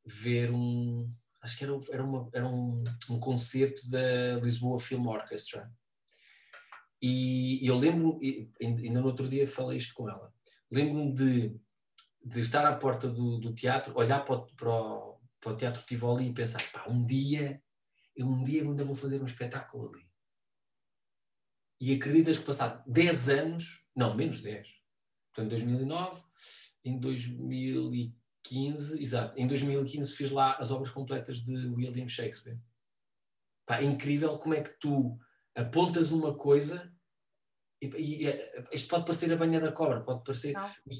[0.04, 5.70] ver um, acho que era, era, uma, era um, um concerto da Lisboa Film Orchestra.
[7.00, 8.18] E eu lembro,
[8.60, 10.32] ainda no outro dia falei isto com ela,
[10.70, 11.60] lembro-me de,
[12.24, 15.82] de estar à porta do, do teatro, olhar para o, para, o, para o Teatro
[15.82, 17.60] Tivoli e pensar, pá, um dia,
[18.16, 20.06] eu um dia ainda vou fazer um espetáculo ali.
[21.80, 24.68] E acreditas que passado 10 anos, não, menos 10,
[25.32, 26.22] portanto 2009,
[26.84, 32.58] em 2015, 2015, exato, em 2015 fiz lá as obras completas de William Shakespeare.
[33.64, 35.18] Pá, é incrível como é que tu
[35.54, 36.92] apontas uma coisa
[37.80, 40.54] e, e, e isto pode parecer a banha da cobra, pode parecer.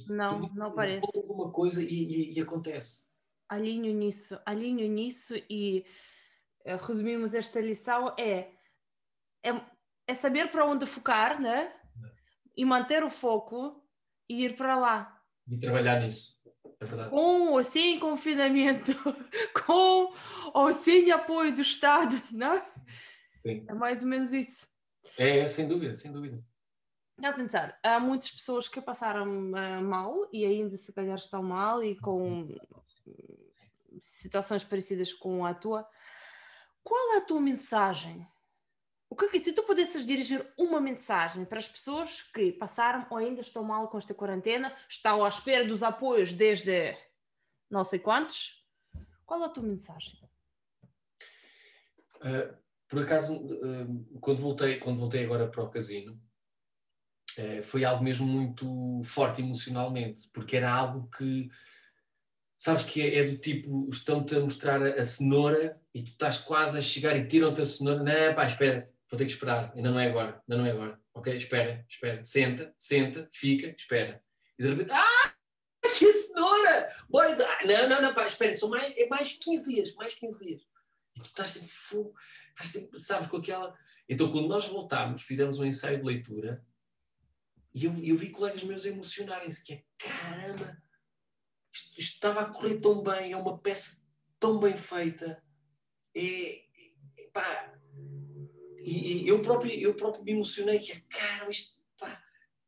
[0.09, 1.07] Não, não, não parece.
[1.07, 3.05] Apontas uma coisa e, e, acontece.
[3.49, 5.85] Alinho nisso, alinho nisso e
[6.87, 8.51] resumimos esta lição é,
[9.45, 9.61] é,
[10.07, 11.73] é saber para onde focar, né?
[12.57, 13.83] E manter o foco
[14.29, 15.21] e ir para lá.
[15.49, 16.41] E trabalhar nisso.
[16.81, 17.11] É verdade.
[17.11, 18.93] Com ou sem confinamento,
[19.67, 20.13] com
[20.53, 22.73] ou sem apoio do Estado, não é?
[23.41, 23.65] Sim.
[23.69, 24.67] É mais ou menos isso.
[25.19, 26.43] É, é sem dúvida, sem dúvida.
[27.19, 31.43] Dá a pensar, há muitas pessoas que passaram uh, mal e ainda se calhar estão
[31.43, 32.49] mal e com
[34.03, 35.87] situações parecidas com a tua.
[36.83, 38.27] Qual é a tua mensagem
[39.13, 43.43] o que, se tu pudesses dirigir uma mensagem para as pessoas que passaram ou ainda
[43.43, 46.97] estão mal com esta quarentena, estão à espera dos apoios desde
[47.71, 48.67] não sei quantos,
[49.27, 50.19] qual é a tua mensagem?
[52.17, 52.57] Uh,
[52.89, 56.19] por acaso, uh, quando, voltei, quando voltei agora para o casino,
[57.39, 61.51] uh, foi algo mesmo muito forte emocionalmente, porque era algo que,
[62.63, 66.39] sabes que é, é do tipo, estão-te a mostrar a, a, cenoura e tu estás
[66.39, 69.91] quase a chegar e tiram-te a cenoura, não, pá, espera, vou ter que esperar, ainda
[69.91, 71.01] não é agora, ainda não é agora.
[71.13, 74.23] Ok, espera, espera, senta, senta, fica, espera.
[74.57, 75.35] E de repente, ah,
[75.99, 76.97] que cenoura!
[77.09, 77.37] Bora,
[77.67, 80.63] não, não, não, pá, espera, são mais, é mais 15 dias, mais 15 dias.
[81.17, 82.15] E tu estás sempre fogo,
[82.51, 83.75] estás sempre, sabes, com aquela.
[84.09, 86.65] Então, quando nós voltámos, fizemos um ensaio de leitura
[87.75, 90.81] e eu, eu vi colegas meus emocionarem-se, que é caramba,
[91.73, 94.03] isto, estava a correr tão bem, é uma peça
[94.39, 95.43] tão bem feita.
[96.15, 96.57] É,
[97.19, 97.75] é pá,
[98.79, 101.83] e, e, eu, próprio, eu próprio me emocionei, que é, cara, isto,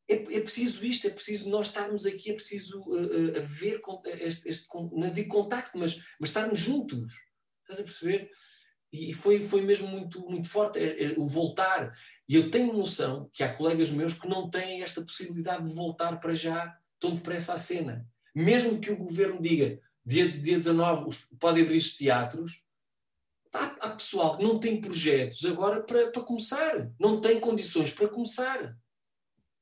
[0.09, 3.81] é, é preciso isto, é preciso nós estarmos aqui, é preciso uh, uh, haver
[4.21, 7.13] este, este, não digo contacto, mas, mas estarmos juntos,
[7.63, 8.31] estás a perceber?
[8.93, 11.93] E foi, foi mesmo muito, muito forte é, é, o voltar.
[12.29, 16.21] E eu tenho noção que há colegas meus que não têm esta possibilidade de voltar
[16.21, 18.07] para já tão depressa à cena.
[18.35, 22.65] Mesmo que o governo diga, dia, dia 19, podem abrir os teatros,
[23.55, 28.09] Há, há pessoal que não tem projetos agora para, para começar, não tem condições para
[28.09, 28.77] começar.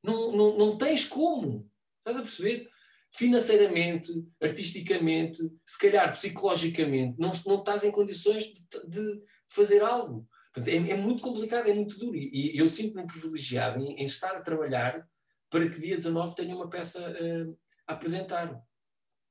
[0.02, 1.70] Não, não, não tens como.
[1.98, 2.70] Estás a perceber?
[3.10, 4.10] Financeiramente,
[4.40, 10.26] artisticamente, se calhar psicologicamente, não, não estás em condições de, de, fazer algo.
[10.54, 12.16] Portanto, é, é, muito complicado, é muito duro.
[12.16, 15.06] E, e eu sinto-me privilegiado em, em, estar a trabalhar
[15.50, 18.60] para que dia 19 tenha uma peça uh, apresentar.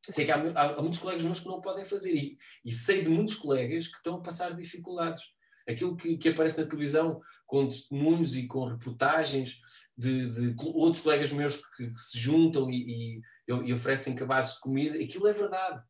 [0.03, 3.03] sei que há, há, há, muitos colegas meus que não podem fazer e, e, sei
[3.03, 5.21] de muitos colegas que estão a passar dificuldades.
[5.67, 9.59] Aquilo que, que aparece na televisão com testemunhos e com reportagens
[9.97, 14.61] de, de outros colegas meus que, que se juntam e, e, e, oferecem cabazes de
[14.61, 15.83] comida, aquilo é verdade.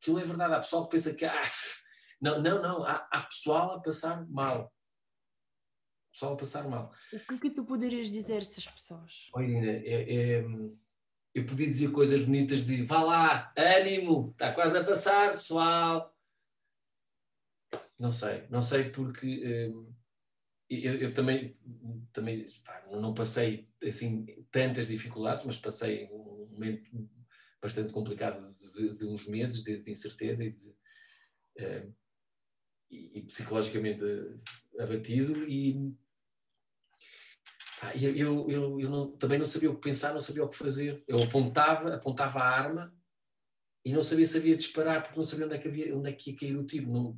[0.00, 0.54] Aquilo é verdade.
[0.54, 1.40] Há pessoal que pensa que ah,
[2.20, 4.72] não, não, não, há, há pessoal a passar mal.
[6.12, 6.92] Pessoal a passar mal.
[7.12, 9.28] O que, é que tu poderias dizer a estas pessoas?
[9.34, 10.44] Oi, Irina, é, é
[11.36, 16.16] eu podia dizer coisas bonitas de vá lá, ânimo, está quase a passar, pessoal.
[17.98, 19.94] Não sei, não sei porque hum,
[20.70, 21.52] eu, eu, também,
[22.10, 26.90] também pá, não passei assim tantas dificuldades, mas passei um momento
[27.60, 28.40] bastante complicado
[28.74, 30.68] de, de uns meses de, de incerteza e, de,
[31.60, 31.94] hum,
[32.90, 34.02] e, e psicologicamente
[34.80, 35.94] abatido e
[37.94, 40.56] eu, eu, eu, eu não, também não sabia o que pensar, não sabia o que
[40.56, 41.04] fazer.
[41.06, 42.94] Eu apontava, apontava a arma
[43.84, 46.12] e não sabia se havia disparar, porque não sabia onde é que, havia, onde é
[46.12, 46.90] que ia cair o tiro.
[46.90, 47.16] Não,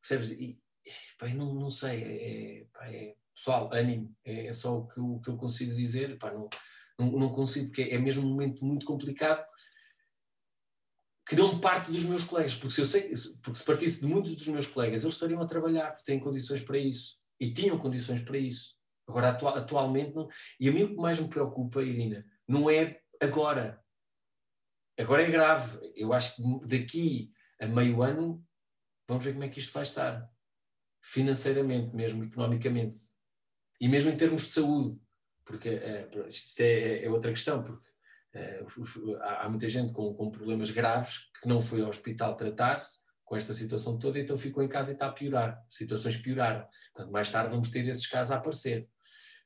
[0.00, 0.32] percebes?
[0.32, 0.58] E,
[1.34, 2.02] não, não sei.
[2.02, 4.14] É, é, pá, é, pessoal, ânimo.
[4.24, 6.18] É, é só o que, o que eu consigo dizer.
[6.18, 6.48] Pá, não,
[6.98, 9.44] não, não consigo, porque é mesmo um momento muito complicado
[11.26, 14.36] que não parte dos meus colegas, porque se eu sei, porque se partisse de muitos
[14.36, 18.20] dos meus colegas, eles estariam a trabalhar, porque têm condições para isso e tinham condições
[18.20, 18.73] para isso.
[19.06, 20.28] Agora, atualmente, não.
[20.58, 23.82] E a mim o que mais me preocupa, Irina, não é agora.
[24.98, 25.78] Agora é grave.
[25.94, 28.44] Eu acho que daqui a meio ano
[29.06, 30.28] vamos ver como é que isto vai estar.
[31.02, 33.00] Financeiramente, mesmo, economicamente.
[33.80, 34.98] E mesmo em termos de saúde.
[35.44, 37.86] Porque é, isto é, é, outra questão, porque
[38.32, 41.90] é, os, os, há, há, muita gente com, com problemas graves que não foi ao
[41.90, 45.62] hospital tratar-se com esta situação toda, então ficou em casa e está a piorar.
[45.68, 46.66] Situações pioraram.
[46.92, 48.88] Portanto, mais tarde vamos ter esses casos a aparecer.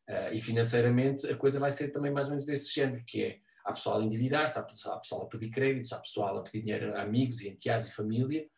[0.09, 3.41] Uh, e financeiramente a coisa vai ser também mais ou menos desse género, que é
[3.63, 7.03] há pessoal a endividar-se, há pessoal a pedir créditos, há pessoal a pedir dinheiro a
[7.03, 8.49] amigos e enteados e família,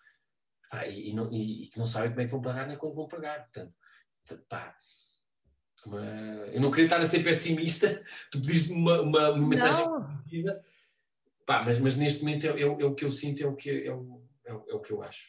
[0.70, 2.94] pá, e, e, não, e, e, não sabem como é que vão pagar nem quando
[2.94, 3.42] vão pagar.
[3.42, 3.74] Portanto,
[4.48, 4.76] pá,
[5.84, 6.00] uma,
[6.52, 10.64] eu não queria estar a ser pessimista, tu pediste uma, uma, uma mensagem positiva,
[11.44, 13.70] pá, mas, mas neste momento é, é, é, o que eu sinto, é o que,
[13.70, 15.28] é o, é o, é o que eu acho.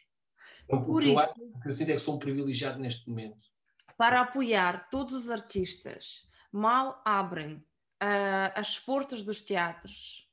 [0.68, 2.80] O, Por o, que eu acho, o que eu sinto é que sou um privilegiado
[2.80, 3.51] neste momento
[3.98, 10.28] para apoiar todos os artistas, mal abrem uh, as portas dos teatros.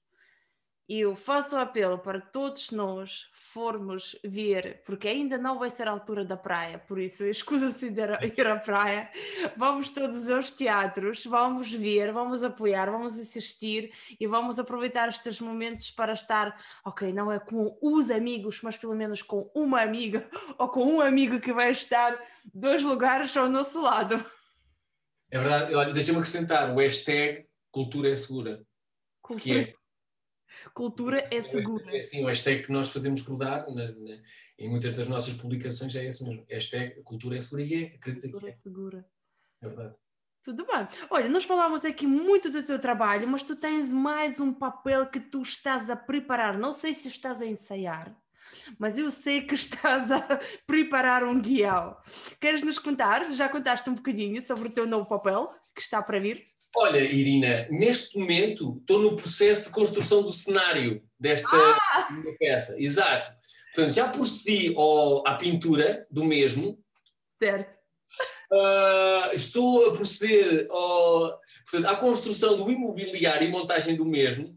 [0.89, 5.91] Eu faço o apelo para todos nós formos ver, porque ainda não vai ser a
[5.91, 8.01] altura da praia, por isso escusa-se de
[8.37, 9.11] ir à praia.
[9.57, 13.91] Vamos todos aos teatros, vamos ver, vamos apoiar, vamos assistir
[14.21, 18.95] e vamos aproveitar estes momentos para estar, ok, não é com os amigos, mas pelo
[18.95, 20.29] menos com uma amiga
[20.59, 22.19] ou com um amigo que vai estar
[22.53, 24.23] dois lugares ao nosso lado.
[25.31, 28.63] É verdade, olha, deixa-me acrescentar o hashtag cultura é segura.
[29.23, 29.65] Cultura.
[29.65, 29.88] Que é
[30.75, 31.97] cultura é segura.
[31.97, 34.19] É sim, o hashtag que nós fazemos rodar na, na,
[34.59, 36.45] em muitas das nossas publicações é esse mesmo.
[36.49, 38.51] Hashtag cultura é segura e é, acredita cultura que é.
[38.51, 39.07] é segura.
[39.63, 39.95] É verdade.
[40.43, 40.89] Tudo bem.
[41.11, 45.21] Olha, nós falamos aqui muito do teu trabalho, mas tu tens mais um papel que
[45.21, 46.57] tu estás a preparar.
[46.57, 48.17] Não sei se estás a ensaiar,
[48.79, 51.97] mas eu sei que estás a preparar um guião.
[52.41, 53.31] Queres nos contar?
[53.33, 56.45] Já contaste um bocadinho sobre o teu novo papel que está para vir?
[56.81, 62.09] Olha, Irina, neste momento estou no processo de construção do cenário desta ah!
[62.39, 62.81] peça.
[62.81, 63.33] Exato.
[63.75, 66.79] Portanto, já procedi ao, à pintura do mesmo.
[67.37, 67.77] Certo.
[68.53, 74.57] Uh, estou a proceder ao, portanto, à construção do imobiliário e montagem do mesmo.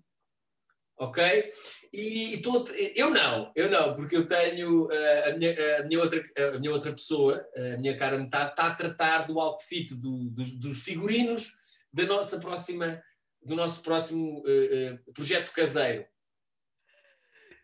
[0.99, 1.51] Ok?
[1.91, 2.63] E estou,
[2.95, 6.71] eu não, eu não, porque eu tenho uh, a, minha, a, minha outra, a minha
[6.71, 11.59] outra pessoa, a minha cara metade, está a tratar do outfit, do, dos, dos figurinos
[11.93, 13.03] da nossa próxima,
[13.41, 16.05] do nosso próximo uh, uh, projeto caseiro.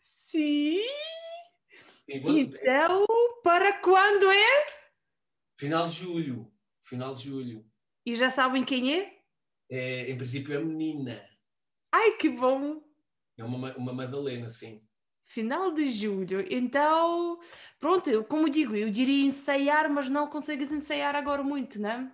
[0.01, 0.81] Sim.
[2.05, 2.37] Sim vou...
[2.37, 3.05] Então,
[3.43, 4.65] para quando é?
[5.59, 6.51] Final de julho.
[6.83, 7.65] Final de julho.
[8.05, 9.17] E já sabem quem é?
[9.69, 11.21] é em princípio é menina.
[11.91, 12.81] Ai, que bom!
[13.37, 14.87] É uma, uma Madalena, sim.
[15.25, 16.45] Final de julho.
[16.49, 17.39] Então,
[17.79, 22.11] pronto, eu, como digo, eu diria ensaiar, mas não consegues ensaiar agora muito, né?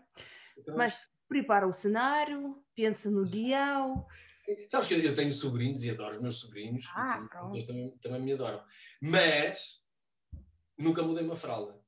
[0.58, 4.06] Então, mas prepara o cenário, pensa no guião.
[4.68, 8.34] Sabes que eu tenho sobrinhos e adoro os meus sobrinhos, ah, eles também, também me
[8.34, 8.64] adoram.
[9.02, 9.82] Mas
[10.78, 11.82] nunca mudei uma fralda.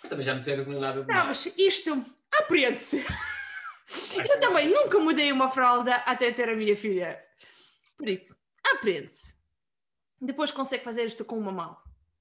[0.00, 3.04] Mas também já me disseram que não é nada de Não, mas isto aprende-se.
[4.16, 7.24] Eu também nunca mudei uma fralda até ter a minha filha.
[7.96, 9.34] Por isso, aprende-se.
[10.20, 11.76] Depois consegue fazer isto com uma mão.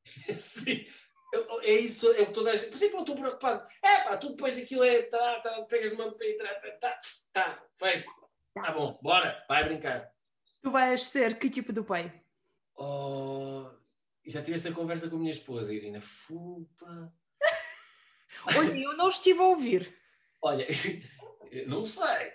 [0.38, 0.86] Sim,
[1.64, 2.70] é isso é o que toda a gente.
[2.70, 3.68] Por isso é que não estou preocupado.
[3.84, 5.04] É pá, tu depois aquilo é.
[5.04, 6.12] Tá, tá, pegas uma.
[6.12, 7.00] Tá, tá,
[7.34, 8.10] tá, feito.
[8.54, 10.12] Tá bom, bora, vai brincar.
[10.62, 12.24] Tu vais ser que tipo de pai?
[12.76, 13.70] Oh,
[14.26, 16.02] já tiveste a conversa com a minha esposa, Irina.
[16.02, 17.14] Fupa.
[18.58, 19.94] Olha, eu não estive a ouvir.
[20.42, 20.66] Olha,
[21.68, 22.34] não sei.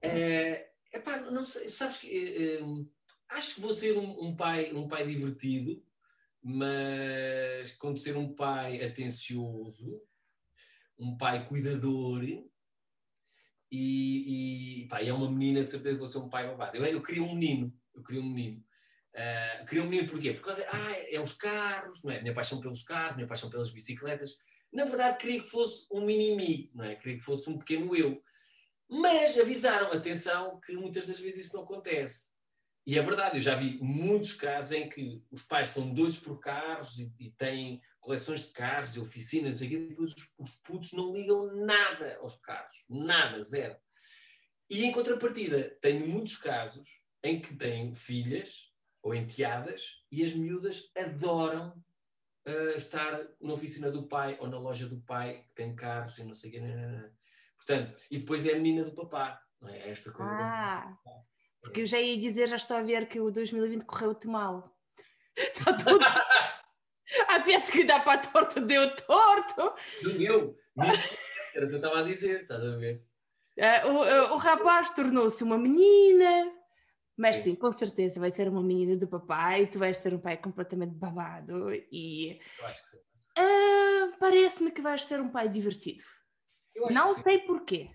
[0.00, 2.60] É, epá, não sei, sabes que é,
[3.34, 5.82] acho que vou ser um, um, pai, um pai divertido,
[6.44, 9.98] mas quando ser um pai atencioso,
[10.98, 12.22] um pai cuidador,
[13.72, 16.76] e, e, pá, e é uma menina, de certeza vou ser um pai babado.
[16.76, 18.62] Eu, eu queria um menino, eu queria um menino.
[19.14, 20.34] Uh, queria um menino porquê?
[20.34, 22.20] Porque ah, é os carros, não é?
[22.20, 24.36] Minha paixão pelos carros, minha paixão pelas bicicletas.
[24.70, 26.94] Na verdade, queria que fosse um mini-mi, não é?
[26.96, 28.22] Queria que fosse um pequeno eu.
[28.86, 32.33] Mas avisaram, atenção, que muitas das vezes isso não acontece.
[32.86, 36.38] E é verdade, eu já vi muitos casos em que os pais são doidos por
[36.38, 41.10] carros e, e têm coleções de carros e oficinas, e depois os, os putos não
[41.12, 43.76] ligam nada aos carros, nada, zero.
[44.68, 48.70] E em contrapartida, tenho muitos casos em que têm filhas
[49.02, 51.70] ou enteadas e as miúdas adoram
[52.46, 56.24] uh, estar na oficina do pai ou na loja do pai que tem carros e
[56.24, 56.60] não sei o quê.
[57.56, 59.90] Portanto, e depois é a menina do papá, não é?
[59.90, 60.30] Esta coisa.
[60.30, 60.98] Ah,
[61.64, 64.70] porque eu já ia dizer, já estou a ver que o 2020 correu-te mal.
[65.34, 66.04] Está tudo.
[66.04, 69.74] a peça que dá para a torta deu torto.
[70.16, 70.56] Deu.
[71.54, 73.02] Era o que eu estava a dizer, estás a ver?
[73.58, 76.52] Uh, o, o rapaz tornou-se uma menina,
[77.16, 77.42] mas sim.
[77.42, 77.54] sim.
[77.54, 81.72] com certeza vai ser uma menina do papai, tu vais ser um pai completamente babado
[81.72, 82.38] e.
[82.58, 82.98] Eu acho que sim.
[83.38, 86.04] Uh, Parece-me que vais ser um pai divertido.
[86.90, 87.90] Não sei porquê.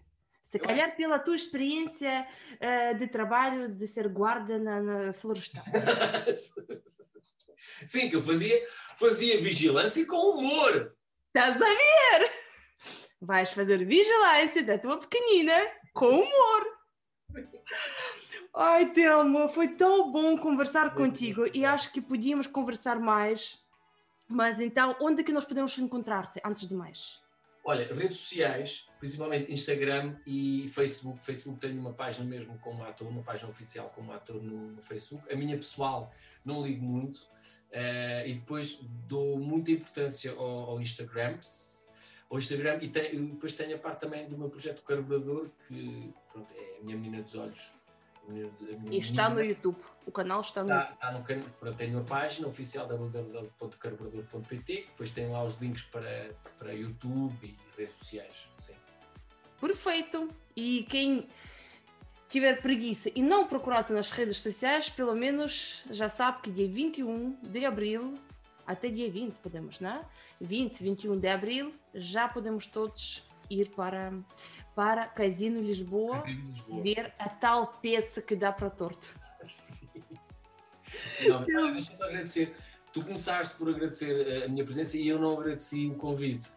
[0.49, 0.97] Se eu calhar acho...
[0.97, 5.63] pela tua experiência uh, de trabalho de ser guarda na, na florestal.
[7.85, 10.95] Sim, que eu fazia, fazia vigilância com humor.
[11.27, 12.31] Estás a ver?
[13.21, 15.53] Vais fazer vigilância da tua pequenina
[15.93, 16.79] com humor.
[18.55, 23.63] Ai, Telmo, foi tão bom conversar contigo e acho que podíamos conversar mais.
[24.27, 27.21] Mas então, onde é que nós podemos encontrar-te antes de mais?
[27.63, 31.23] Olha, redes sociais, principalmente Instagram e Facebook.
[31.23, 35.31] Facebook tem uma página mesmo como ator, uma página oficial como ator no, no Facebook.
[35.31, 36.11] A minha pessoal
[36.43, 41.37] não ligo muito uh, e depois dou muita importância ao, ao Instagram.
[42.29, 46.47] Ao Instagram e, tem, depois tenho a parte também do meu projeto Carburador, que pronto,
[46.55, 47.78] é a minha menina dos olhos
[48.89, 49.77] e está no YouTube.
[50.05, 51.45] O canal está no está, está no canal.
[51.77, 57.95] Tenho a página oficial www.carburador.pt, depois tem lá os links para, para YouTube e redes
[57.95, 58.47] sociais.
[58.59, 58.73] Sim.
[59.59, 60.29] Perfeito.
[60.55, 61.27] E quem
[62.27, 67.35] tiver preguiça e não procurar-te nas redes sociais, pelo menos já sabe que dia 21
[67.41, 68.13] de abril
[68.65, 70.05] até dia 20 podemos, não é?
[70.39, 74.13] 20, 21 de abril já podemos todos ir para
[74.75, 76.83] para Casino Lisboa, Casino Lisboa.
[76.83, 79.09] ver a tal peça que dá para torto.
[79.45, 79.89] Sim.
[81.27, 82.55] Não, deixa-me agradecer.
[82.91, 86.49] Tu começaste por agradecer eh, a minha presença e eu não agradeci o convite.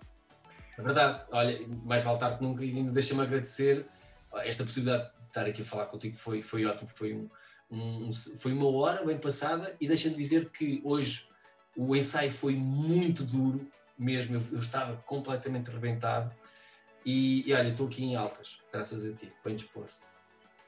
[0.78, 3.86] É verdade, olha, mais vale tarde que nunca e deixa-me agradecer
[4.40, 7.28] esta possibilidade de estar aqui a falar contigo foi, foi ótimo, foi, um,
[7.70, 11.28] um, foi uma hora bem passada e deixa-me dizer que hoje
[11.76, 16.34] o ensaio foi muito duro mesmo, eu, eu estava completamente rebentado
[17.04, 20.02] e, e olha, estou aqui em altas, graças a ti, bem disposto.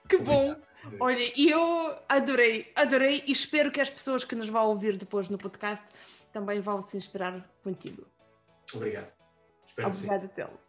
[0.08, 0.56] Que Obrigado.
[0.56, 0.96] bom!
[1.00, 5.38] Olha, eu adorei, adorei e espero que as pessoas que nos vão ouvir depois no
[5.38, 5.86] podcast
[6.32, 8.06] também vão se inspirar contigo.
[8.74, 9.10] Obrigado.
[9.66, 10.63] Espero Obrigada, Telo.